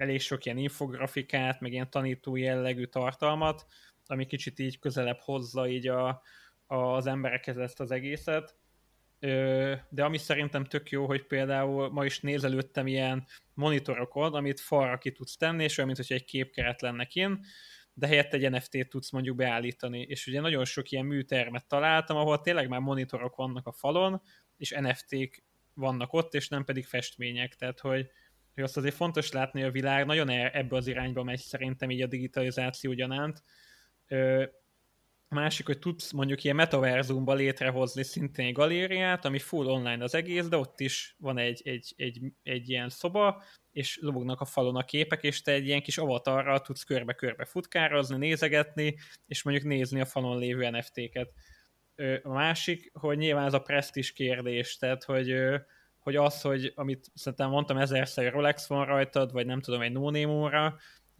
[0.00, 3.66] elég sok ilyen infografikát, meg ilyen tanító jellegű tartalmat,
[4.06, 6.22] ami kicsit így közelebb hozza így a,
[6.66, 8.58] az emberekhez ezt az egészet.
[9.88, 15.12] De ami szerintem tök jó, hogy például ma is nézelődtem ilyen monitorokon, amit falra ki
[15.12, 17.46] tudsz tenni, és olyan, mintha egy képkeret lenne kint,
[17.92, 20.00] de helyett egy NFT-t tudsz mondjuk beállítani.
[20.00, 24.22] És ugye nagyon sok ilyen műtermet találtam, ahol tényleg már monitorok vannak a falon,
[24.60, 25.42] és NFT-k
[25.74, 27.54] vannak ott, és nem pedig festmények.
[27.54, 28.10] Tehát, hogy,
[28.54, 32.02] hogy azt azért fontos látni, a világ nagyon e- ebbe az irányba megy szerintem így
[32.02, 33.42] a digitalizáció ugyanánt.
[35.28, 40.14] A másik, hogy tudsz mondjuk ilyen metaverzumba létrehozni szintén egy galériát, ami full online az
[40.14, 43.42] egész, de ott is van egy, egy, egy, egy ilyen szoba,
[43.72, 48.16] és lobognak a falon a képek, és te egy ilyen kis avatarral tudsz körbe-körbe futkározni,
[48.16, 48.96] nézegetni,
[49.26, 51.32] és mondjuk nézni a falon lévő NFT-ket.
[52.22, 55.34] A másik, hogy nyilván ez a presztis kérdés, tehát hogy,
[55.98, 60.10] hogy az, hogy amit szerintem mondtam ezerszer, Rolex van rajtad, vagy nem tudom, egy no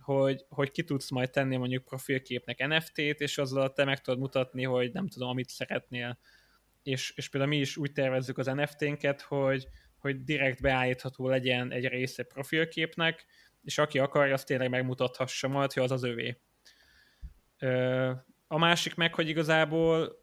[0.00, 4.64] hogy, hogy ki tudsz majd tenni mondjuk profilképnek NFT-t, és azzal te meg tudod mutatni,
[4.64, 6.18] hogy nem tudom, amit szeretnél.
[6.82, 9.68] És, és például mi is úgy tervezzük az NFT-nket, hogy,
[9.98, 13.26] hogy direkt beállítható legyen egy része profilképnek,
[13.62, 16.40] és aki akarja, azt tényleg megmutathassa majd, hogy az az övé.
[18.46, 20.19] A másik meg, hogy igazából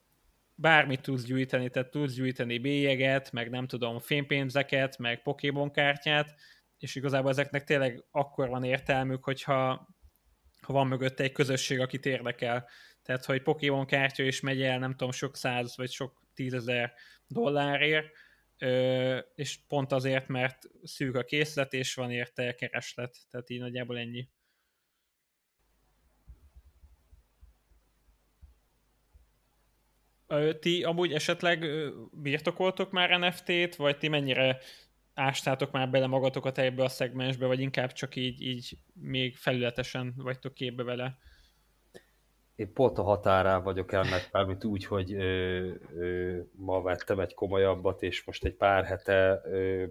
[0.59, 6.35] bármit tudsz gyűjteni, tehát tudsz gyűjteni bélyeget, meg nem tudom, fénypénzeket, meg Pokémon kártyát,
[6.77, 9.87] és igazából ezeknek tényleg akkor van értelmük, hogyha
[10.61, 12.69] ha van mögötte egy közösség, akit érdekel.
[13.01, 16.93] Tehát, hogy Pokémon kártya is megy el, nem tudom, sok száz vagy sok tízezer
[17.27, 18.07] dollárért,
[19.35, 23.17] és pont azért, mert szűk a készlet, és van érte kereslet.
[23.29, 24.29] Tehát így nagyjából ennyi.
[30.59, 31.65] Ti amúgy esetleg
[32.11, 34.59] birtokoltok már NFT-t, vagy ti mennyire
[35.13, 40.53] ástátok már bele magatokat ebbe a szegmensbe, vagy inkább csak így, így még felületesen vagytok
[40.53, 41.17] képbe vele?
[42.55, 48.03] Én pont a határán vagyok ennek, mármint úgy, hogy ö, ö, ma vettem egy komolyabbat,
[48.03, 49.85] és most egy pár hete ö,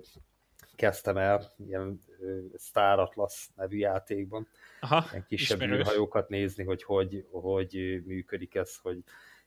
[0.75, 4.49] kezdtem el ilyen ö, Star Atlas nevű játékban
[4.81, 8.99] Aha, ilyen kisebb űrhajókat nézni, hogy, hogy hogy működik ez, hogy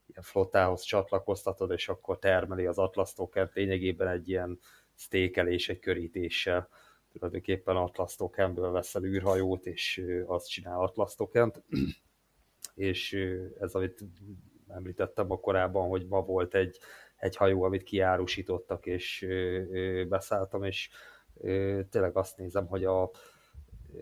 [0.09, 4.59] ilyen flottához csatlakoztatod, és akkor termeli az Atlas token lényegében egy ilyen
[4.95, 6.69] sztékelés egy körítéssel.
[7.11, 11.63] Tulajdonképpen Atlas tokenből veszel űrhajót, és azt csinál Atlas tokent.
[12.75, 13.13] és
[13.59, 14.03] ez, amit
[14.67, 16.79] említettem a korábban, hogy ma volt egy,
[17.15, 19.27] egy hajó, amit kiárusítottak, és
[20.07, 20.89] beszálltam, és
[21.89, 23.11] tényleg azt nézem, hogy a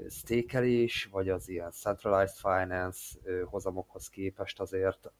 [0.09, 5.11] stékelés, vagy az ilyen centralized finance hozamokhoz képest azért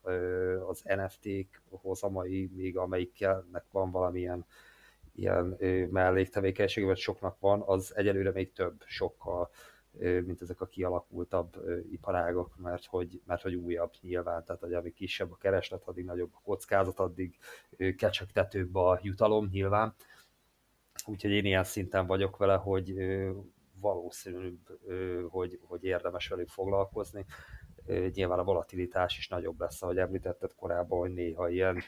[0.68, 4.46] az NFT-k hozamai, még amelyiknek van valamilyen
[5.14, 5.58] ilyen
[5.92, 9.50] melléktevékenység, vagy soknak van, az egyelőre még több, sokkal
[10.00, 11.56] mint ezek a kialakultabb
[11.92, 16.32] iparágok, mert hogy, mert hogy újabb nyilván, tehát hogy amíg kisebb a kereslet, addig nagyobb
[16.34, 17.38] a kockázat, addig
[17.98, 19.94] kecsegtetőbb a jutalom nyilván.
[21.06, 22.94] Úgyhogy én ilyen szinten vagyok vele, hogy
[23.80, 24.80] valószínűbb,
[25.30, 27.26] hogy, hogy érdemes velük foglalkozni.
[28.14, 31.82] Nyilván a volatilitás is nagyobb lesz, ahogy említetted korábban, hogy néha ilyen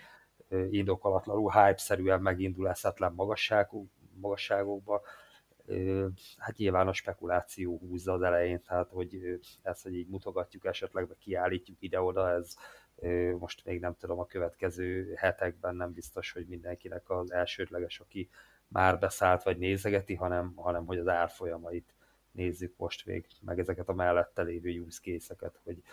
[0.70, 3.14] indokolatlanul hype-szerűen megindul eszetlen
[4.14, 5.02] magasságokba,
[6.38, 11.18] hát nyilván a spekuláció húzza az elején, tehát hogy ezt, hogy így mutogatjuk esetleg, vagy
[11.18, 12.54] kiállítjuk ide-oda, ez
[13.38, 18.30] most még nem tudom, a következő hetekben nem biztos, hogy mindenkinek az elsődleges, aki
[18.70, 21.94] már beszállt vagy nézegeti, hanem, hanem hogy az árfolyamait
[22.32, 25.84] nézzük most még, meg ezeket a mellette lévő use case-eket, hogy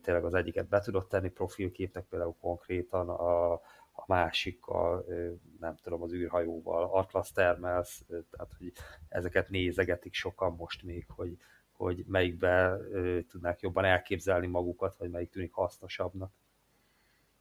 [0.00, 5.06] tényleg az egyiket be tudott tenni profilképnek, például konkrétan a, a másikkal,
[5.60, 8.72] nem tudom, az űrhajóval Atlas termelsz, tehát hogy
[9.08, 11.36] ezeket nézegetik sokan most még, hogy,
[11.72, 12.78] hogy melyikbe
[13.28, 16.32] tudnák jobban elképzelni magukat, vagy melyik tűnik hasznosabbnak.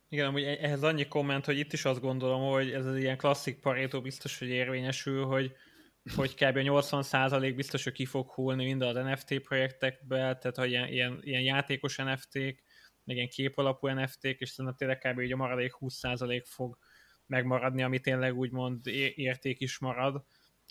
[0.09, 3.17] Igen, amúgy e-, ehhez annyi komment, hogy itt is azt gondolom, hogy ez az ilyen
[3.17, 5.55] klasszik parétó biztos, hogy érvényesül, hogy,
[6.15, 6.57] hogy kb.
[6.57, 11.41] 80% biztos, hogy ki fog hullni mind az NFT projektekbe, tehát hogy ilyen, ilyen, ilyen
[11.41, 12.63] játékos NFT-k,
[13.03, 15.19] meg ilyen képalapú NFT-k, és szerintem tényleg kb.
[15.19, 16.77] Így a maradék 20% fog
[17.25, 20.23] megmaradni, ami tényleg úgymond érték is marad.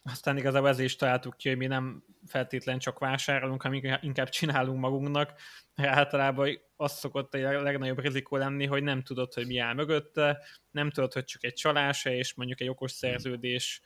[0.03, 4.80] Aztán igazából ezért is találtuk ki, hogy mi nem feltétlen csak vásárolunk, hanem inkább csinálunk
[4.80, 5.32] magunknak,
[5.74, 10.44] mert általában az szokott a legnagyobb rizikó lenni, hogy nem tudod, hogy mi áll mögötte,
[10.70, 13.80] nem tudod, hogy csak egy csalása, és mondjuk egy okos szerződés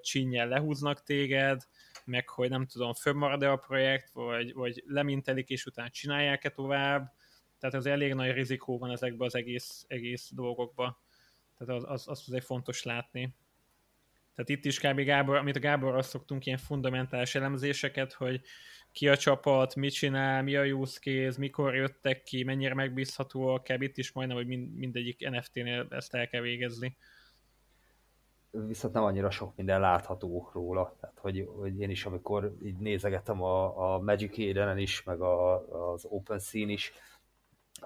[0.00, 1.62] csinyel lehúznak téged,
[2.04, 7.12] meg hogy nem tudom, fönnmarad-e a projekt, vagy, vagy lemintelik, és utána csinálják-e tovább,
[7.58, 10.96] tehát az elég nagy rizikó van ezekben az egész, egész dolgokban.
[11.58, 13.34] Tehát az, az, az azért fontos látni.
[14.34, 15.00] Tehát itt is kb.
[15.00, 18.40] Gábor, amit a Gáborral szoktunk, ilyen fundamentális elemzéseket, hogy
[18.92, 23.82] ki a csapat, mit csinál, mi a use case, mikor jöttek ki, mennyire megbízhatóak, kb.
[23.82, 26.96] itt is majdnem, hogy mind, mindegyik NFT-nél ezt el kell végezni.
[28.50, 30.96] Viszont nem annyira sok minden látható róla.
[31.00, 35.92] Tehát, hogy, hogy én is, amikor így nézegetem a, a Magic Eden is, meg a,
[35.92, 36.92] az Open Scene is,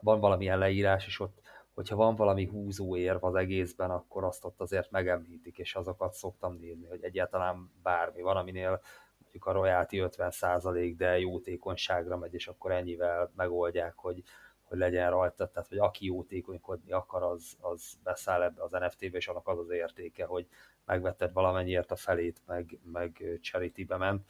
[0.01, 1.46] van valamilyen leírás, és ott,
[1.77, 6.55] hogyha van valami húzó érv az egészben, akkor azt ott azért megemlítik, és azokat szoktam
[6.55, 8.81] nézni, hogy egyáltalán bármi van, aminél
[9.19, 14.23] mondjuk a royalty 50% de jótékonyságra megy, és akkor ennyivel megoldják, hogy,
[14.63, 19.29] hogy legyen rajta, tehát hogy aki jótékonykodni akar, az, az beszáll ebbe az NFT-be, és
[19.29, 20.47] annak az az értéke, hogy
[20.85, 24.25] megvetted valamennyiért a felét, meg, meg charity-be ment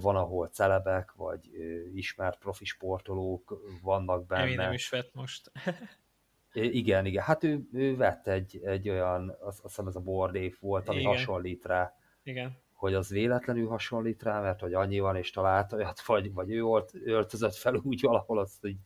[0.00, 1.50] van, ahol celebek, vagy
[1.94, 4.42] ismert profi sportolók vannak benne.
[4.42, 5.50] Emi nem is vett most.
[6.52, 7.22] igen, igen.
[7.22, 11.10] Hát ő, ő vett egy, egy olyan, azt, hiszem ez a bordév volt, ami igen.
[11.10, 11.94] hasonlít rá.
[12.22, 12.58] Igen.
[12.72, 16.62] Hogy az véletlenül hasonlít rá, mert hogy annyi van, és talált olyat, vagy, vagy ő
[16.62, 18.78] volt, öltözött fel úgy valahol, azt így,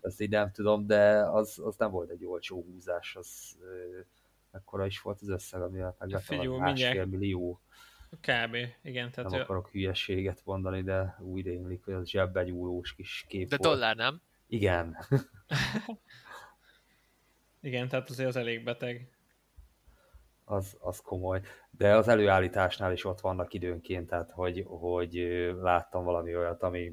[0.00, 3.56] azt így nem tudom, de az, az nem volt egy olcsó húzás, az
[4.50, 7.60] mekkora is volt az összeg, amivel megvettem, másfél millió.
[8.20, 8.56] Kb.
[8.82, 9.10] Igen.
[9.10, 9.42] Tehát nem ő...
[9.42, 13.70] akarok hülyeséget mondani, de úgy rémlik, hogy az zsebbe nyúlós kis kép De volt.
[13.70, 14.20] dollár, nem?
[14.46, 14.96] Igen.
[17.62, 19.10] Igen, tehát azért az elég beteg.
[20.44, 21.40] Az, az komoly.
[21.70, 25.14] De az előállításnál is ott vannak időnként, tehát hogy, hogy
[25.60, 26.92] láttam valami olyat, ami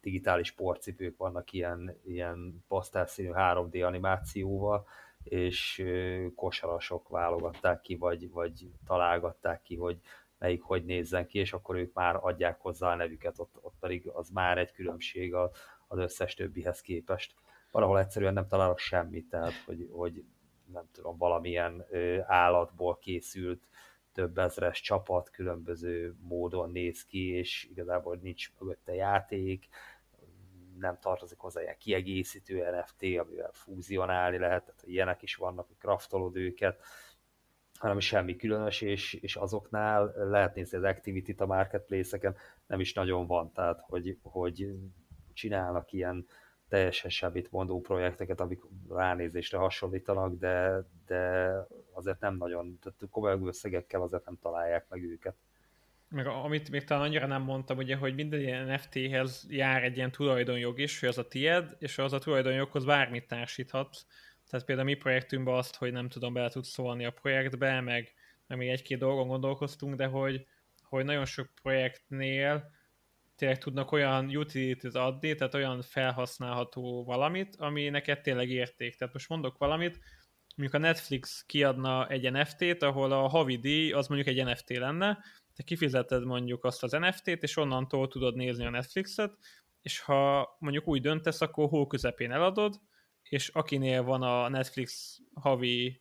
[0.00, 4.86] digitális sportcipők vannak ilyen, ilyen pasztelszínű 3D animációval,
[5.22, 5.84] és
[6.34, 10.00] kosarasok válogatták ki, vagy, vagy találgatták ki, hogy
[10.38, 14.08] melyik hogy nézzen ki, és akkor ők már adják hozzá a nevüket, ott, ott pedig
[14.08, 15.34] az már egy különbség
[15.88, 17.34] az összes többihez képest.
[17.70, 20.24] Valahol egyszerűen nem találok semmit, tehát hogy, hogy
[20.72, 21.84] nem tudom, valamilyen
[22.26, 23.68] állatból készült
[24.12, 29.68] több ezres csapat különböző módon néz ki, és igazából nincs mögötte játék,
[30.78, 36.36] nem tartozik hozzá ilyen kiegészítő NFT, amivel fúzionálni lehet, tehát ilyenek is vannak, hogy kraftolod
[36.36, 36.80] őket,
[37.78, 43.26] hanem semmi különös, és, és azoknál lehet nézni az activity-t a marketplace-eken, nem is nagyon
[43.26, 44.74] van, tehát hogy, hogy
[45.32, 46.26] csinálnak ilyen
[46.70, 51.52] teljesen semmit mondó projekteket, amik ránézésre hasonlítanak, de, de
[51.92, 55.34] azért nem nagyon, tehát komoly összegekkel azért nem találják meg őket.
[56.08, 60.10] Meg amit még talán annyira nem mondtam, ugye, hogy minden ilyen NFT-hez jár egy ilyen
[60.10, 64.06] tulajdonjog is, hogy az a tied, és az a tulajdonjoghoz bármit társíthatsz.
[64.50, 68.12] Tehát például mi projektünkben azt, hogy nem tudom, bele tudsz szólni a projektbe, meg,
[68.46, 70.46] meg még egy-két dolgon gondolkoztunk, de hogy,
[70.82, 72.70] hogy nagyon sok projektnél
[73.40, 78.96] tényleg tudnak olyan utilities adni, tehát olyan felhasználható valamit, ami neked tényleg érték.
[78.96, 79.98] Tehát most mondok valamit,
[80.56, 85.18] mondjuk a Netflix kiadna egy NFT-t, ahol a havi díj az mondjuk egy NFT lenne,
[85.54, 89.38] te kifizeted mondjuk azt az NFT-t, és onnantól tudod nézni a Netflixet,
[89.82, 92.80] és ha mondjuk úgy döntesz, akkor hó közepén eladod,
[93.22, 96.00] és akinél van a Netflix havi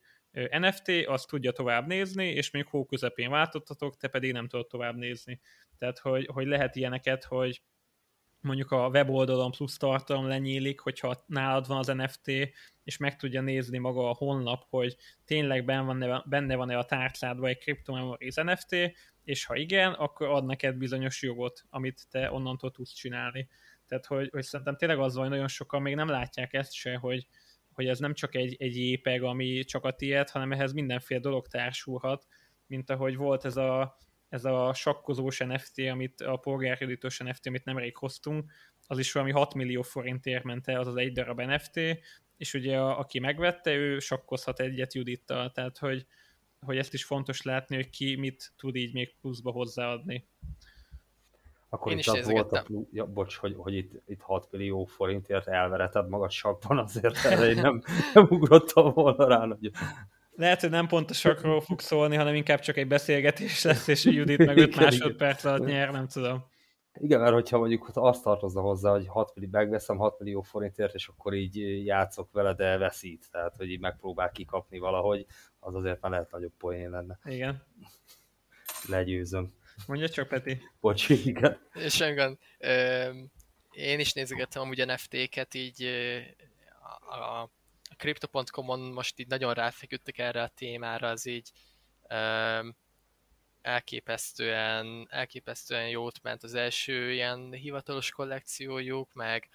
[0.60, 4.96] NFT, azt tudja tovább nézni, és még hó közepén váltottatok, te pedig nem tudod tovább
[4.96, 5.40] nézni.
[5.78, 7.62] Tehát, hogy, hogy lehet ilyeneket, hogy
[8.42, 12.28] mondjuk a weboldalon plusz tartalom lenyílik, hogyha nálad van az NFT,
[12.84, 17.50] és meg tudja nézni maga a honlap, hogy tényleg benne van-e, benne van-e a tárcádban
[17.50, 18.76] egy CryptoMemories NFT,
[19.24, 23.48] és ha igen, akkor ad neked bizonyos jogot, amit te onnantól tudsz csinálni.
[23.88, 26.96] Tehát, hogy, hogy szerintem tényleg az van, hogy nagyon sokan még nem látják ezt se,
[26.96, 27.28] hogy,
[27.80, 31.48] hogy ez nem csak egy, egy JPEG, ami csak a tiéd, hanem ehhez mindenféle dolog
[31.48, 32.28] társulhat,
[32.68, 33.98] mint ahogy volt ez a,
[34.30, 38.52] ez a sakkozós NFT, amit a polgárjudítós NFT, amit nemrég hoztunk,
[38.88, 41.80] az is valami 6 millió forintért ment el, az az egy darab NFT,
[42.38, 46.06] és ugye a, aki megvette, ő sakkozhat egyet Judittal, tehát hogy,
[46.66, 50.28] hogy ezt is fontos látni, hogy ki mit tud így még pluszba hozzáadni.
[51.70, 55.48] Akkor Én itt is volt a, ja, bocs, hogy, hogy itt, itt 6 millió forintért
[55.48, 59.72] elvereted magad sakban, azért erre én nem, nem ugrottam volna rá hogy
[60.40, 64.06] lehet, hogy nem pont a sakról fog szólni, hanem inkább csak egy beszélgetés lesz, és
[64.06, 66.44] Judit meg 5 másodperc alatt nyer, nem tudom.
[66.94, 71.08] Igen, mert hogyha mondjuk azt tartozza hozzá, hogy 6 millió, megveszem 6 millió forintért, és
[71.08, 73.28] akkor így játszok vele, de veszít.
[73.32, 75.26] Tehát, hogy így megpróbál kikapni valahogy,
[75.60, 77.20] az azért már lehet nagyobb poén lenne.
[77.24, 77.64] Igen.
[78.88, 79.52] Legyőzöm.
[79.88, 80.62] Mondja csak, Peti.
[80.80, 81.70] Bocsi, igen.
[81.74, 82.38] És engem,
[83.72, 85.84] én is nézegettem amúgy NFT-ket, így
[87.10, 87.50] a, a
[87.98, 91.52] Crypto.com-on most így nagyon ráfeküdtek erre a témára, az így
[93.62, 99.50] elképesztően, elképesztően jót ment az első ilyen hivatalos kollekciójuk, meg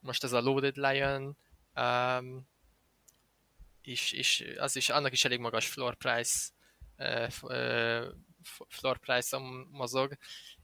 [0.00, 1.36] most ez a Loaded Lion
[1.74, 2.48] um,
[3.82, 6.48] is, is, az is, annak is elég magas floor price
[6.98, 8.06] uh, uh,
[8.68, 10.16] floor price-on mozog,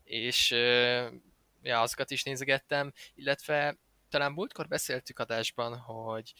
[0.03, 0.51] és
[1.61, 3.77] ja, azokat is nézegettem, illetve
[4.09, 6.33] talán múltkor beszéltük adásban, hogy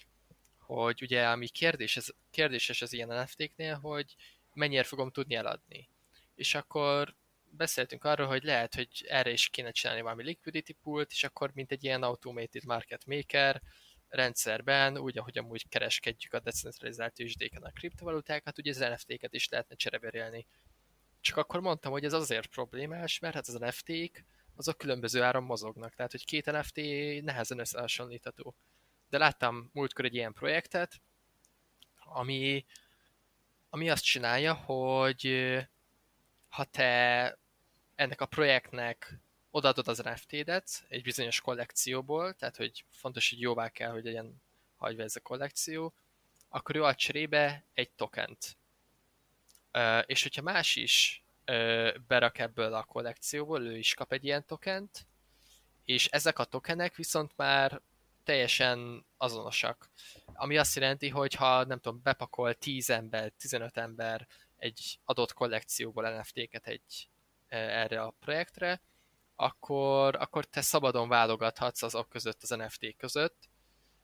[0.65, 1.99] hogy ugye ami kérdés,
[2.31, 4.15] kérdéses az ilyen NFT-knél, hogy
[4.53, 5.89] mennyire fogom tudni eladni.
[6.35, 7.15] És akkor
[7.49, 11.71] beszéltünk arról, hogy lehet, hogy erre is kéne csinálni valami liquidity poolt, és akkor mint
[11.71, 13.61] egy ilyen automated market maker
[14.09, 19.75] rendszerben, úgy, ahogy amúgy kereskedjük a decentralizált tőzsdéken a kriptovalutákat, ugye az NFT-ket is lehetne
[19.75, 20.45] csereberélni.
[21.25, 25.95] Csak akkor mondtam, hogy ez azért problémás, mert hát az NFT-k azok különböző áron mozognak,
[25.95, 26.75] tehát hogy két NFT
[27.21, 28.55] nehezen összehasonlítható
[29.09, 31.01] de láttam múltkor egy ilyen projektet,
[32.03, 32.65] ami,
[33.69, 35.53] ami azt csinálja, hogy
[36.49, 37.37] ha te
[37.95, 39.19] ennek a projektnek
[39.51, 44.41] odaadod az NFT-det egy bizonyos kollekcióból, tehát hogy fontos, hogy jóvá kell, hogy legyen
[44.75, 45.93] hagyva ez a kollekció,
[46.49, 48.57] akkor ő ad cserébe egy tokent.
[50.05, 51.23] És hogyha más is
[52.07, 55.07] berak ebből a kollekcióból, ő is kap egy ilyen tokent,
[55.85, 57.81] és ezek a tokenek viszont már
[58.23, 59.89] teljesen azonosak.
[60.33, 66.09] Ami azt jelenti, hogy ha nem tudom, bepakol 10 ember, 15 ember egy adott kollekcióból
[66.09, 67.09] NFT-ket egy,
[67.47, 68.81] erre a projektre,
[69.35, 73.49] akkor, akkor te szabadon válogathatsz azok között, az NFT között.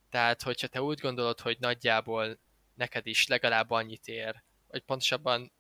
[0.10, 2.40] Tehát, hogyha te úgy gondolod, hogy nagyjából
[2.74, 5.52] neked is legalább annyit ér, vagy pontosabban,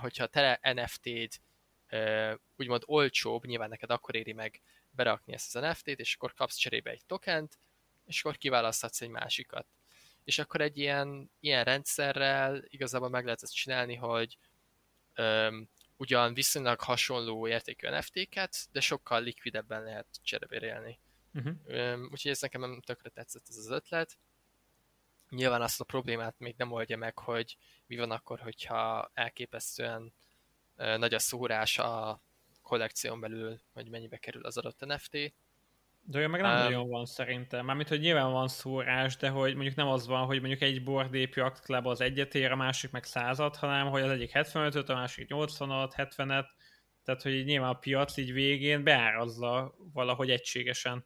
[0.00, 1.40] hogyha te NFT-d
[2.56, 4.60] úgymond olcsóbb, nyilván neked akkor éri meg
[4.90, 7.58] berakni ezt az NFT-t, és akkor kapsz cserébe egy tokent,
[8.06, 9.66] és akkor kiválaszthatsz egy másikat.
[10.24, 14.38] És akkor egy ilyen, ilyen rendszerrel igazából meg lehet ezt csinálni, hogy
[15.14, 20.98] öm, ugyan viszonylag hasonló értékű NFT-ket, de sokkal likvidebben lehet cserebérélni.
[21.34, 21.54] Uh-huh.
[21.64, 24.18] Öm, úgyhogy ez nekem nem tökre tetszett ez az ötlet.
[25.30, 27.56] Nyilván azt a problémát még nem oldja meg, hogy
[27.86, 30.12] mi van akkor, hogyha elképesztően
[30.76, 32.22] nagy a szórás a
[32.62, 35.34] kollekción belül, hogy mennyibe kerül az adott NFT,
[36.02, 37.64] de olyan meg nem um, nagyon van szerintem.
[37.64, 41.40] Mármint, hogy nyilván van szórás, de hogy mondjuk nem az van, hogy mondjuk egy bordépű
[41.40, 45.28] aktlában az egyet ér, a másik meg százat, hanem hogy az egyik 75-öt, a másik
[45.30, 46.46] 80-at, 70-et,
[47.04, 51.04] tehát hogy nyilván a piac így végén beárazza valahogy egységesen.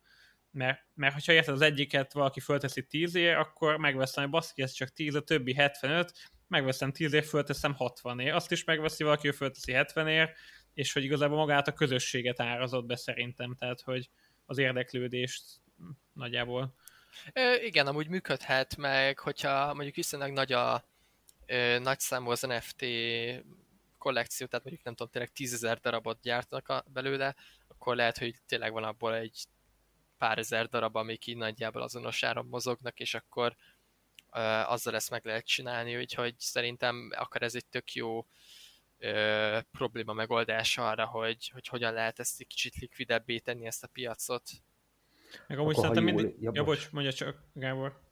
[0.55, 4.73] Mert, mert hogyha érted az egyiket valaki fölteszi 10 ér, akkor megveszem, hogy baszki, ez
[4.73, 6.13] csak 10, a többi 75,
[6.49, 8.33] megveszem 10 ér, fölteszem 60 ér.
[8.33, 10.33] Azt is megveszi valaki, hogy fölteszi 70 ér,
[10.75, 14.11] és hogy igazából magát a közösséget árazott be szerintem, tehát hogy,
[14.47, 15.43] az érdeklődést
[16.13, 16.75] nagyjából.
[17.33, 20.85] Ö, igen, amúgy működhet meg, hogyha mondjuk viszonylag nagy a
[21.47, 22.85] ö, nagy számú az NFT
[23.99, 27.35] kollekció, tehát mondjuk nem tudom, tényleg tízezer darabot gyártanak a, belőle,
[27.69, 29.45] akkor lehet, hogy tényleg van abból egy
[30.19, 33.57] pár ezer darab, amik így nagyjából azonos áron mozognak, és akkor
[34.33, 38.27] ö, azzal ezt meg lehet csinálni, úgyhogy szerintem akár ez egy tök jó
[38.99, 43.89] ö, probléma megoldása arra, hogy, hogy hogyan lehet ezt egy kicsit likvidebbé tenni ezt a
[43.93, 44.43] piacot.
[45.47, 46.43] Meg amúgy Akkor, szerintem mindig...
[46.43, 46.91] ja, Ja, bocs.
[46.91, 48.03] mondja csak, Gábor.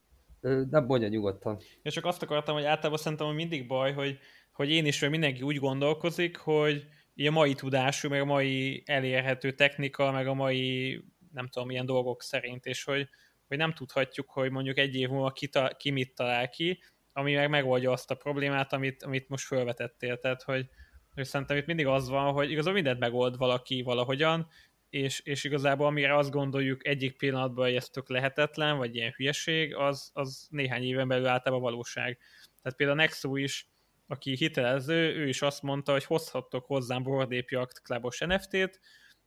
[0.41, 1.61] Nem mondja nyugodtan.
[1.83, 4.19] Ja, csak azt akartam, hogy általában szerintem hogy mindig baj, hogy,
[4.53, 6.87] hogy én is, vagy mindenki úgy gondolkozik, hogy
[7.17, 11.01] a mai tudású, meg a mai elérhető technika, meg a mai
[11.33, 13.09] nem tudom, milyen dolgok szerint, és hogy,
[13.49, 17.35] hogy nem tudhatjuk, hogy mondjuk egy év múlva ki, ta, ki mit talál ki, ami
[17.35, 20.19] meg megoldja azt a problémát, amit, amit most felvetettél.
[20.19, 20.69] Tehát, hogy,
[21.15, 24.49] hogy szerintem itt mindig az van, hogy igazából mindent megold valaki valahogyan,
[24.91, 29.75] és, és igazából amire azt gondoljuk egyik pillanatban, hogy ez tök lehetetlen, vagy ilyen hülyeség,
[29.75, 32.19] az, az néhány éven belül általában valóság.
[32.63, 33.71] Tehát például Nexo is,
[34.07, 38.81] aki hitelező, ő is azt mondta, hogy hozhattok hozzám Yacht Clubos NFT-t,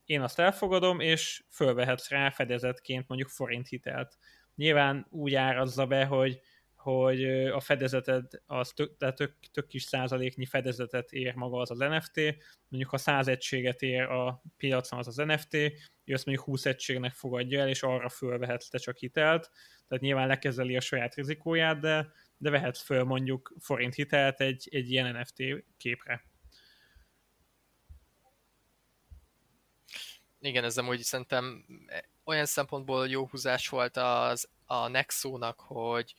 [0.05, 4.17] én azt elfogadom, és fölvehetsz rá fedezetként mondjuk forint hitelt.
[4.55, 6.39] Nyilván úgy árazza be, hogy,
[6.75, 11.77] hogy a fedezeted az tök, tehát tök, tök kis százaléknyi fedezetet ér maga az az
[11.77, 12.15] NFT,
[12.67, 15.53] mondjuk ha 100 egységet ér a piacon az az NFT,
[16.03, 19.51] ő azt mondjuk 20 egységnek fogadja el, és arra fölvehetsz te csak hitelt,
[19.87, 24.91] tehát nyilván lekezeli a saját rizikóját, de, de vehetsz föl mondjuk forint hitelt egy, egy
[24.91, 25.43] ilyen NFT
[25.77, 26.23] képre.
[30.45, 31.65] Igen, ez amúgy szerintem
[32.23, 36.15] olyan szempontból jó húzás volt az a Nexo-nak, hogy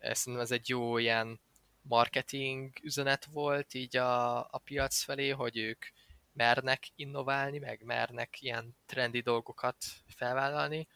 [0.00, 1.40] szerintem ez egy jó ilyen
[1.82, 5.84] marketing üzenet volt így a, a piac felé, hogy ők
[6.32, 10.88] mernek innoválni, meg mernek ilyen trendi dolgokat felvállalni,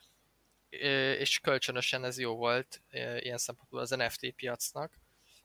[1.18, 2.82] és kölcsönösen ez jó volt
[3.18, 4.98] ilyen szempontból az NFT piacnak,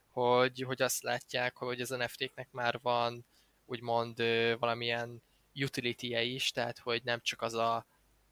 [0.09, 3.25] hogy, hogy azt látják, hogy az NFT-knek már van
[3.65, 4.17] úgymond
[4.59, 5.21] valamilyen
[5.63, 7.87] utility -e is, tehát hogy nem csak az a,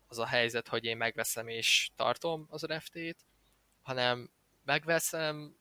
[0.07, 3.26] az a helyzet, hogy én megveszem és tartom az NFT-t,
[3.82, 4.32] hanem
[4.63, 5.55] megveszem,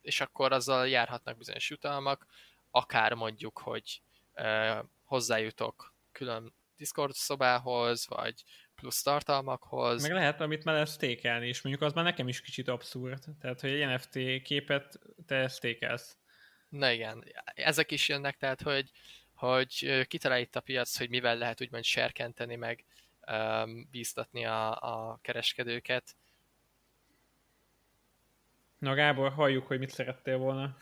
[0.00, 2.26] és akkor azzal járhatnak bizonyos jutalmak,
[2.70, 4.02] akár mondjuk, hogy
[4.34, 8.42] uh, hozzájutok külön Discord szobához, vagy
[8.74, 10.02] plusz tartalmakhoz.
[10.02, 11.62] Meg lehet, amit már sztékelni is.
[11.62, 13.24] Mondjuk az már nekem is kicsit abszurd.
[13.40, 16.18] Tehát, hogy egy NFT képet te sztékelsz.
[16.68, 18.90] Na igen, ezek is jönnek, tehát, hogy,
[19.52, 22.84] hogy kitalál itt a piac, hogy mivel lehet úgymond serkenteni, meg
[23.32, 26.16] um, bíztatni a, a kereskedőket.
[28.78, 30.76] Na Gábor, halljuk, hogy mit szerettél volna.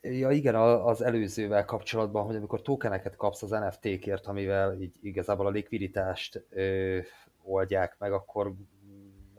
[0.00, 5.50] Ja igen, az előzővel kapcsolatban, hogy amikor tokeneket kapsz az NFT-kért, amivel így igazából a
[5.50, 6.98] likviditást ö,
[7.42, 8.54] oldják meg, akkor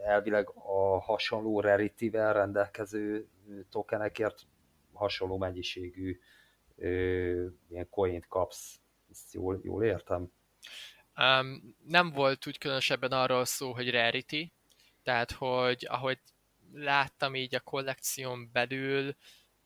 [0.03, 3.27] elvileg a hasonló rarity-vel rendelkező
[3.69, 4.41] tokenekért
[4.93, 6.19] hasonló mennyiségű
[6.75, 8.79] ö, ilyen coint kapsz.
[9.09, 10.31] Ezt jól, jól értem?
[11.17, 14.51] Um, nem volt úgy különösebben arról szó, hogy rarity,
[15.03, 16.19] tehát hogy ahogy
[16.73, 19.15] láttam így a kollekción belül,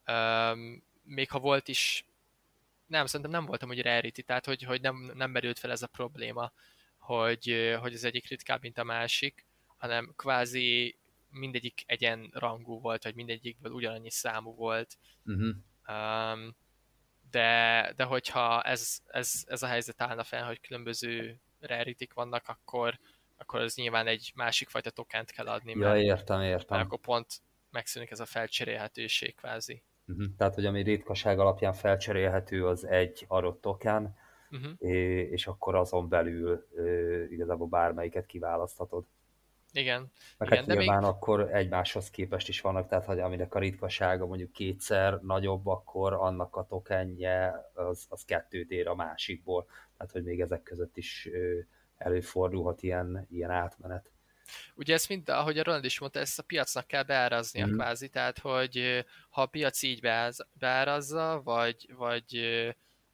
[0.06, 2.04] um, még ha volt is,
[2.86, 5.86] nem, szerintem nem voltam hogy rarity, tehát hogy, hogy nem, nem merült fel ez a
[5.86, 6.52] probléma,
[6.98, 9.46] hogy, hogy az egyik ritkább, mint a másik,
[9.76, 10.98] hanem kvázi
[11.30, 14.98] mindegyik egyen rangú volt, vagy mindegyikből ugyanannyi számú volt.
[15.24, 15.54] Uh-huh.
[15.88, 16.56] Um,
[17.30, 22.98] de, de hogyha ez, ez, ez a helyzet állna fel, hogy különböző raritik vannak, akkor,
[23.36, 26.76] akkor az nyilván egy másik fajta tokent kell adni, Ja, mert, értem, értem.
[26.76, 27.26] mert akkor pont
[27.70, 29.82] megszűnik ez a felcserélhetőség kvázi.
[30.06, 30.26] Uh-huh.
[30.36, 34.16] Tehát, hogy ami ritkaság alapján felcserélhető, az egy adott token,
[34.50, 34.72] Uh-huh.
[35.32, 36.66] és akkor azon belül
[37.30, 39.04] igazából bármelyiket kiválaszthatod.
[39.72, 40.12] Igen.
[40.38, 41.08] Meg Igen, hát de nyilván még...
[41.08, 46.56] akkor egymáshoz képest is vannak, tehát hogy aminek a ritkasága mondjuk kétszer nagyobb, akkor annak
[46.56, 49.66] a tokenje az, az kettőt ér a másikból.
[49.96, 51.28] Tehát, hogy még ezek között is
[51.96, 54.10] előfordulhat ilyen, ilyen átmenet.
[54.74, 57.74] Ugye ezt mind, ahogy a Ronald is mondta, ezt a piacnak kell beáraznia mm.
[57.74, 62.40] kvázi, tehát hogy ha a piac így beáz, beárazza, vagy, vagy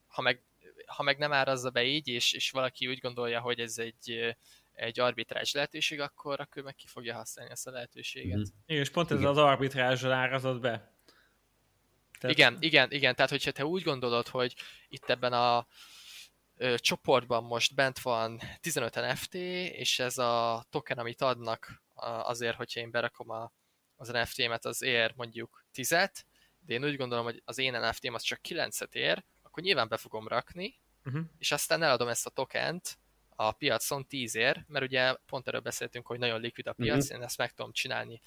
[0.07, 0.43] ha, meg,
[0.87, 4.37] ha meg nem árazza be így, és, és valaki úgy gondolja, hogy ez egy
[4.75, 8.39] egy arbitrás lehetőség, akkor, akkor meg ki fogja használni ezt a lehetőséget.
[8.39, 8.43] Mm.
[8.67, 9.31] Igen, és pont ez igen.
[9.31, 10.93] az arbitrázsal árazott be.
[12.21, 12.37] Tehát...
[12.37, 14.55] Igen, igen, igen, tehát hogyha te úgy gondolod, hogy
[14.89, 15.67] itt ebben a
[16.57, 21.83] ö, csoportban most bent van 15 NFT, és ez a token, amit adnak
[22.23, 23.53] azért, hogyha én berakom a,
[23.97, 25.89] az NFT-met, az ér mondjuk 10
[26.67, 29.97] de én úgy gondolom, hogy az én NFT-m az csak 9-et ér, akkor nyilván be
[29.97, 31.23] fogom rakni, uh-huh.
[31.39, 32.99] és aztán eladom ezt a tokent,
[33.35, 37.17] a piacon 10 ér, mert ugye pont erről beszéltünk, hogy nagyon likvid a piac, mm-hmm.
[37.17, 38.21] én ezt meg tudom csinálni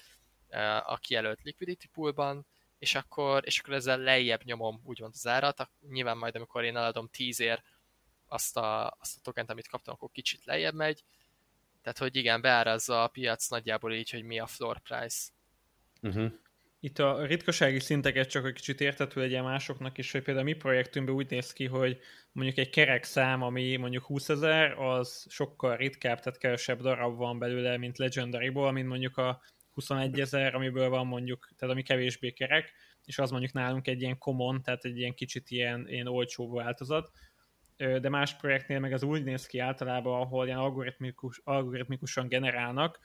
[0.84, 2.46] a kijelölt liquidity poolban,
[2.78, 7.08] és akkor, és akkor ezzel lejjebb nyomom úgymond az árat, nyilván majd amikor én eladom
[7.08, 7.62] 10 ér
[8.26, 11.04] azt a, azt a tokent, amit kaptam, akkor kicsit lejjebb megy,
[11.82, 15.28] tehát hogy igen, beárazza a piac nagyjából így, hogy mi a floor price.
[16.02, 16.32] Uh-huh.
[16.80, 21.14] Itt a ritkasági szinteket csak egy kicsit értető legyen másoknak is, hogy például mi projektünkben
[21.14, 21.98] úgy néz ki, hogy
[22.32, 27.38] mondjuk egy kerek szám, ami mondjuk 20 ezer, az sokkal ritkább, tehát kevesebb darab van
[27.38, 32.72] belőle, mint Legendary-ból, mint mondjuk a 21 ezer, amiből van mondjuk, tehát ami kevésbé kerek,
[33.04, 37.10] és az mondjuk nálunk egy ilyen common, tehát egy ilyen kicsit ilyen, ilyen olcsó változat,
[37.76, 42.98] de más projektnél meg az úgy néz ki általában, ahol ilyen algoritmikus, algoritmikusan generálnak,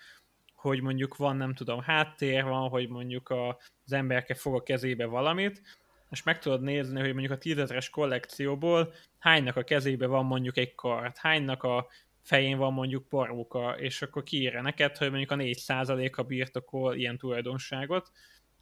[0.63, 5.05] hogy mondjuk van, nem tudom, háttér van, hogy mondjuk a, az emberke fog a kezébe
[5.05, 5.61] valamit,
[6.09, 10.75] és meg tudod nézni, hogy mondjuk a tízezres kollekcióból hánynak a kezébe van mondjuk egy
[10.75, 11.87] kart, hánynak a
[12.21, 18.11] fején van mondjuk paróka, és akkor kiírja neked, hogy mondjuk a 4%-a birtokol ilyen tulajdonságot,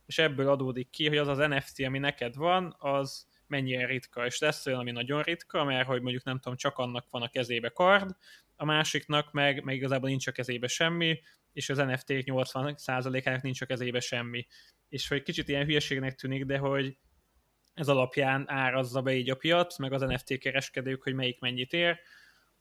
[0.05, 4.39] és ebből adódik ki, hogy az az NFT, ami neked van, az mennyire ritka, és
[4.39, 7.69] lesz olyan, ami nagyon ritka, mert hogy mondjuk nem tudom, csak annak van a kezébe
[7.69, 8.15] kard,
[8.55, 11.19] a másiknak meg, meg igazából nincs a kezébe semmi,
[11.53, 14.47] és az NFT 80%-ának nincs a kezébe semmi.
[14.89, 16.97] És hogy kicsit ilyen hülyeségnek tűnik, de hogy
[17.73, 21.99] ez alapján árazza be így a piac, meg az NFT kereskedők, hogy melyik mennyit ér.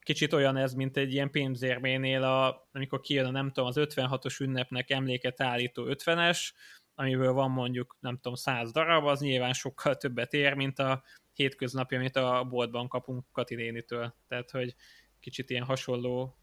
[0.01, 4.41] Kicsit olyan ez, mint egy ilyen pénzérménél, a, amikor kijön a nem tudom, az 56-os
[4.41, 6.51] ünnepnek emléket állító 50-es,
[6.95, 11.95] amiből van mondjuk, nem tudom, 100 darab, az nyilván sokkal többet ér, mint a hétköznapi,
[11.95, 14.14] amit a boltban kapunk Kati nénitől.
[14.28, 14.74] Tehát, hogy
[15.20, 16.38] kicsit ilyen hasonló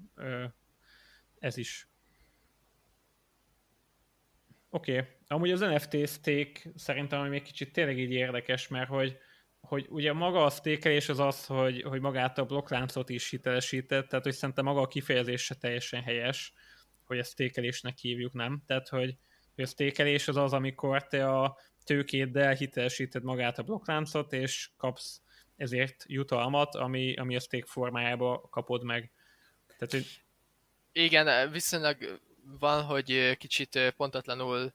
[1.39, 1.87] ez is.
[4.77, 5.07] Oké, okay.
[5.27, 9.17] amúgy az NFT stake szerintem még kicsit tényleg így érdekes, mert hogy,
[9.59, 14.25] hogy ugye maga a stékelés az az, hogy, hogy magát a blokkláncot is hitelesített, tehát
[14.25, 16.53] hogy szerintem maga a kifejezés se teljesen helyes,
[17.05, 18.63] hogy a stékelésnek hívjuk, nem?
[18.65, 19.17] Tehát, hogy,
[19.55, 25.21] hogy a stékelés az az, amikor te a tőkéddel hitelesíted magát a blokkláncot, és kapsz
[25.55, 29.11] ezért jutalmat, ami, ami a stake formájába kapod meg.
[29.77, 30.23] Tehát, hogy...
[30.91, 32.21] Igen, viszonylag
[32.59, 34.73] van, hogy kicsit pontatlanul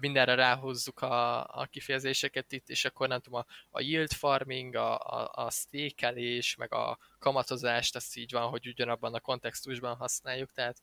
[0.00, 4.98] mindenre ráhozzuk a, a kifejezéseket itt, és akkor nem tudom, a, a yield farming, a,
[4.98, 10.82] a, a stékelés, meg a kamatozást, azt így van, hogy ugyanabban a kontextusban használjuk, tehát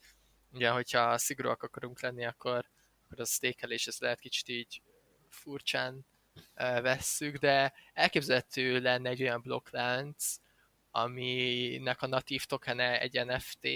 [0.52, 2.70] ugye, hogyha szigorúak akarunk lenni, akkor,
[3.06, 4.82] akkor a stékelés, ez lehet kicsit így
[5.30, 6.06] furcsán
[6.56, 10.36] vesszük, de elképzelhető lenne egy olyan blokklánc,
[10.92, 13.68] aminek a natív tokene egy NFT,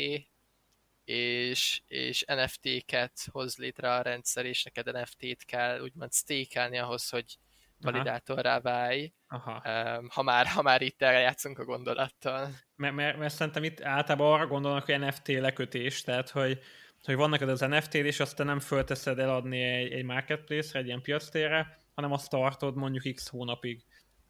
[1.09, 7.37] és, és NFT-ket hoz létre a rendszer, és neked NFT-t kell úgymond stékelni ahhoz, hogy
[7.81, 9.61] validátorrá válj, Aha.
[10.09, 12.49] Ha, már, ha már itt eljátszunk a gondolattal.
[12.75, 16.59] Mert, mert, mert szerintem itt általában arra gondolnak, hogy NFT lekötés, tehát hogy,
[17.03, 21.01] hogy vannak az NFT-d, és azt te nem fölteszed eladni egy, egy marketplace-re, egy ilyen
[21.01, 23.85] piactérre, hanem azt tartod mondjuk x hónapig.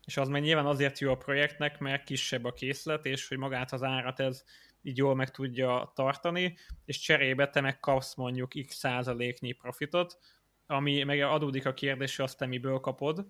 [0.06, 3.72] És az meg nyilván azért jó a projektnek, mert kisebb a készlet, és hogy magát
[3.72, 4.44] az árat ez
[4.88, 10.18] így jól meg tudja tartani, és cserébe te megkapsz mondjuk x százaléknyi profitot,
[10.66, 13.28] ami meg adódik a kérdés, hogy azt te miből kapod,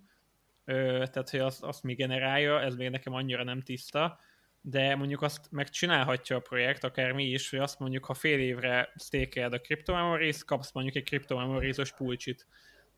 [0.70, 4.20] Ö, tehát hogy azt, azt mi generálja, ez még nekem annyira nem tiszta,
[4.62, 8.94] de mondjuk azt megcsinálhatja a projekt, akár mi is, hogy azt mondjuk, ha fél évre
[8.96, 12.48] stékeled a cryptomemories, kapsz mondjuk egy cryptomemories-os pulcsit.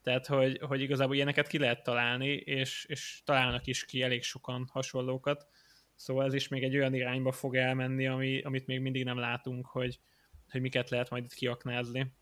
[0.02, 4.68] Tehát, hogy, hogy igazából ilyeneket ki lehet találni, és, és találnak is ki elég sokan
[4.72, 5.46] hasonlókat.
[6.00, 9.66] Szóval ez is még egy olyan irányba fog elmenni, ami, amit még mindig nem látunk,
[9.66, 10.00] hogy,
[10.50, 12.12] hogy miket lehet majd itt kiaknázni.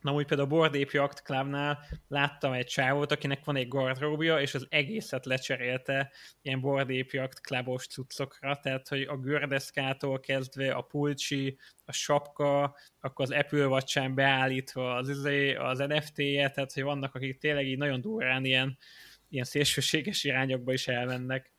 [0.00, 4.40] Na úgy például a Board Ape Yacht Clubnál láttam egy csávót, akinek van egy gardróbja,
[4.40, 6.12] és az egészet lecserélte
[6.42, 12.76] ilyen Board Ape Yacht Clubos cuccokra, tehát hogy a gördeszkától kezdve a pulcsi, a sapka,
[13.00, 17.78] akkor az Apple watch beállítva az, izé, az NFT-je, tehát hogy vannak, akik tényleg így
[17.78, 18.78] nagyon durrán ilyen,
[19.28, 21.53] ilyen szélsőséges irányokba is elmennek.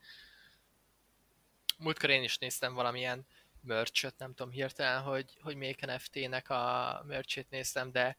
[1.77, 3.25] Múltkor én is néztem valamilyen
[3.61, 8.17] merch nem tudom hirtelen, hogy, hogy melyik NFT-nek a merch néztem, de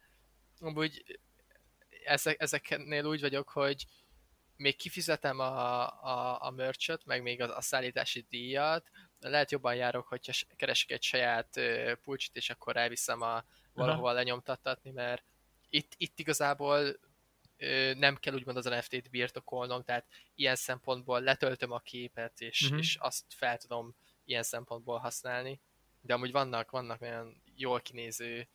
[0.61, 1.21] amúgy
[2.05, 3.87] ezek, ezeknél úgy vagyok, hogy
[4.57, 8.91] még kifizetem a, a, a merch meg még a, a szállítási díjat,
[9.21, 11.61] lehet jobban járok, hogyha keresek egy saját
[12.03, 15.23] pulcsit, és akkor elviszem a valahova lenyomtattatni, mert
[15.69, 16.99] itt, itt igazából
[17.97, 22.79] nem kell úgymond az NFT-t birtokolnom, tehát ilyen szempontból letöltöm a képet, és, uh-huh.
[22.79, 23.95] és azt fel tudom
[24.25, 25.61] ilyen szempontból használni.
[26.01, 28.49] De amúgy vannak, vannak olyan jól kinéző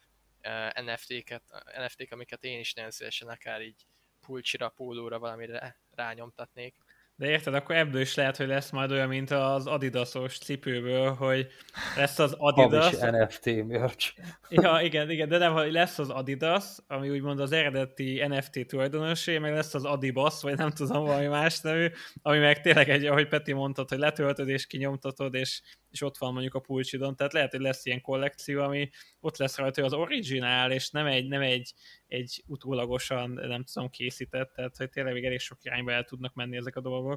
[0.44, 1.44] uh, NFT-ket,
[1.78, 3.86] NFT-k, amiket én is nagyon szívesen akár így
[4.20, 6.76] pulcsira, pólóra valamire rányomtatnék.
[7.22, 11.48] De érted, akkor ebből is lehet, hogy lesz majd olyan, mint az Adidasos cipőből, hogy
[11.96, 13.00] lesz az Adidas.
[13.00, 14.14] Hamis NFT merch.
[14.50, 19.38] Ja, igen, igen, de nem, hogy lesz az Adidas, ami úgymond az eredeti NFT tulajdonosé,
[19.38, 21.88] meg lesz az Adibas, vagy nem tudom, valami más nevű,
[22.22, 26.32] ami meg tényleg egy, ahogy Peti mondtad, hogy letöltöd és kinyomtatod, és, és ott van
[26.32, 30.00] mondjuk a pulcsidon, tehát lehet, hogy lesz ilyen kollekció, ami ott lesz rajta, hogy az
[30.00, 31.74] originál, és nem egy, nem egy,
[32.08, 36.76] egy utólagosan, nem tudom, készített, tehát hogy tényleg elég sok irányba el tudnak menni ezek
[36.76, 37.11] a dolgok.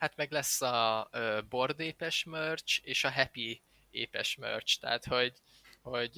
[0.00, 1.10] Hát meg lesz a
[1.48, 1.94] board
[2.24, 5.32] merch és a happy épes merch, tehát hogy,
[5.82, 6.14] hogy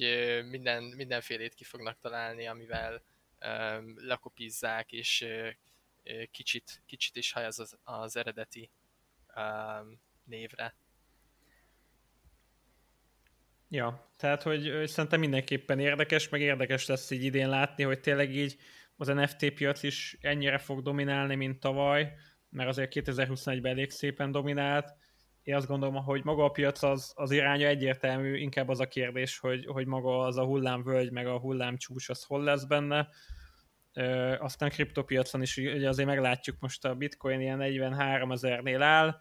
[0.49, 3.01] minden, mindenfélét ki fognak találni, amivel
[3.41, 8.69] um, lekopizzák, és uh, kicsit, kicsit is haj az, az, eredeti
[9.35, 10.75] um, névre.
[13.69, 18.57] Ja, tehát hogy szerintem mindenképpen érdekes, meg érdekes lesz így idén látni, hogy tényleg így
[18.95, 22.13] az NFT piac is ennyire fog dominálni, mint tavaly,
[22.53, 24.95] mert azért 2021-ben elég szépen dominált.
[25.43, 29.37] Én azt gondolom, hogy maga a piac az, az iránya egyértelmű, inkább az a kérdés,
[29.37, 33.09] hogy, hogy maga az a hullámvölgy, meg a hullámcsúcs, az hol lesz benne.
[33.93, 39.19] Ö, aztán kriptopiacon is ugye azért meglátjuk most a bitcoin ilyen 43 ezernél áll,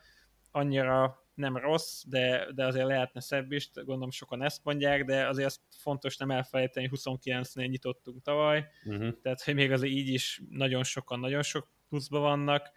[0.51, 5.47] annyira nem rossz, de, de azért lehetne szebb is, gondolom sokan ezt mondják, de azért
[5.47, 9.21] azt fontos nem elfelejteni, 29-nél nyitottunk tavaly, uh-huh.
[9.23, 12.71] tehát hogy még azért így is nagyon sokan, nagyon sok pluszban vannak,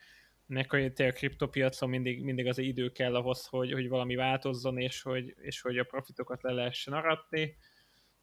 [0.68, 5.36] hogy a kriptopiacon mindig, mindig az idő kell ahhoz, hogy, hogy valami változzon, és hogy,
[5.42, 7.58] és hogy a profitokat le lehessen aratni.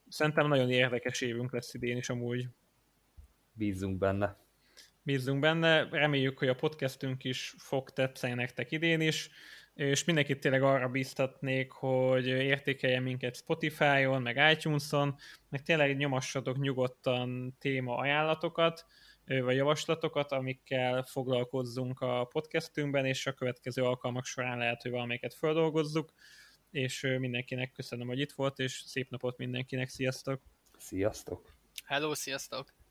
[0.09, 2.49] Szerintem nagyon érdekes évünk lesz idén is amúgy.
[3.53, 4.37] Bízunk benne.
[5.03, 9.31] Bízunk benne, reméljük, hogy a podcastünk is fog tetszeni nektek idén is
[9.75, 15.17] és mindenkit tényleg arra bíztatnék, hogy értékelje minket Spotify-on, meg iTunes-on,
[15.49, 18.87] meg tényleg nyomassatok nyugodtan téma ajánlatokat,
[19.27, 26.13] vagy javaslatokat, amikkel foglalkozzunk a podcastünkben, és a következő alkalmak során lehet, hogy valamelyiket feldolgozzuk,
[26.71, 30.43] és mindenkinek köszönöm, hogy itt volt, és szép napot mindenkinek, sziasztok!
[30.79, 31.55] Sziasztok!
[31.85, 32.82] Hello, sziasztok!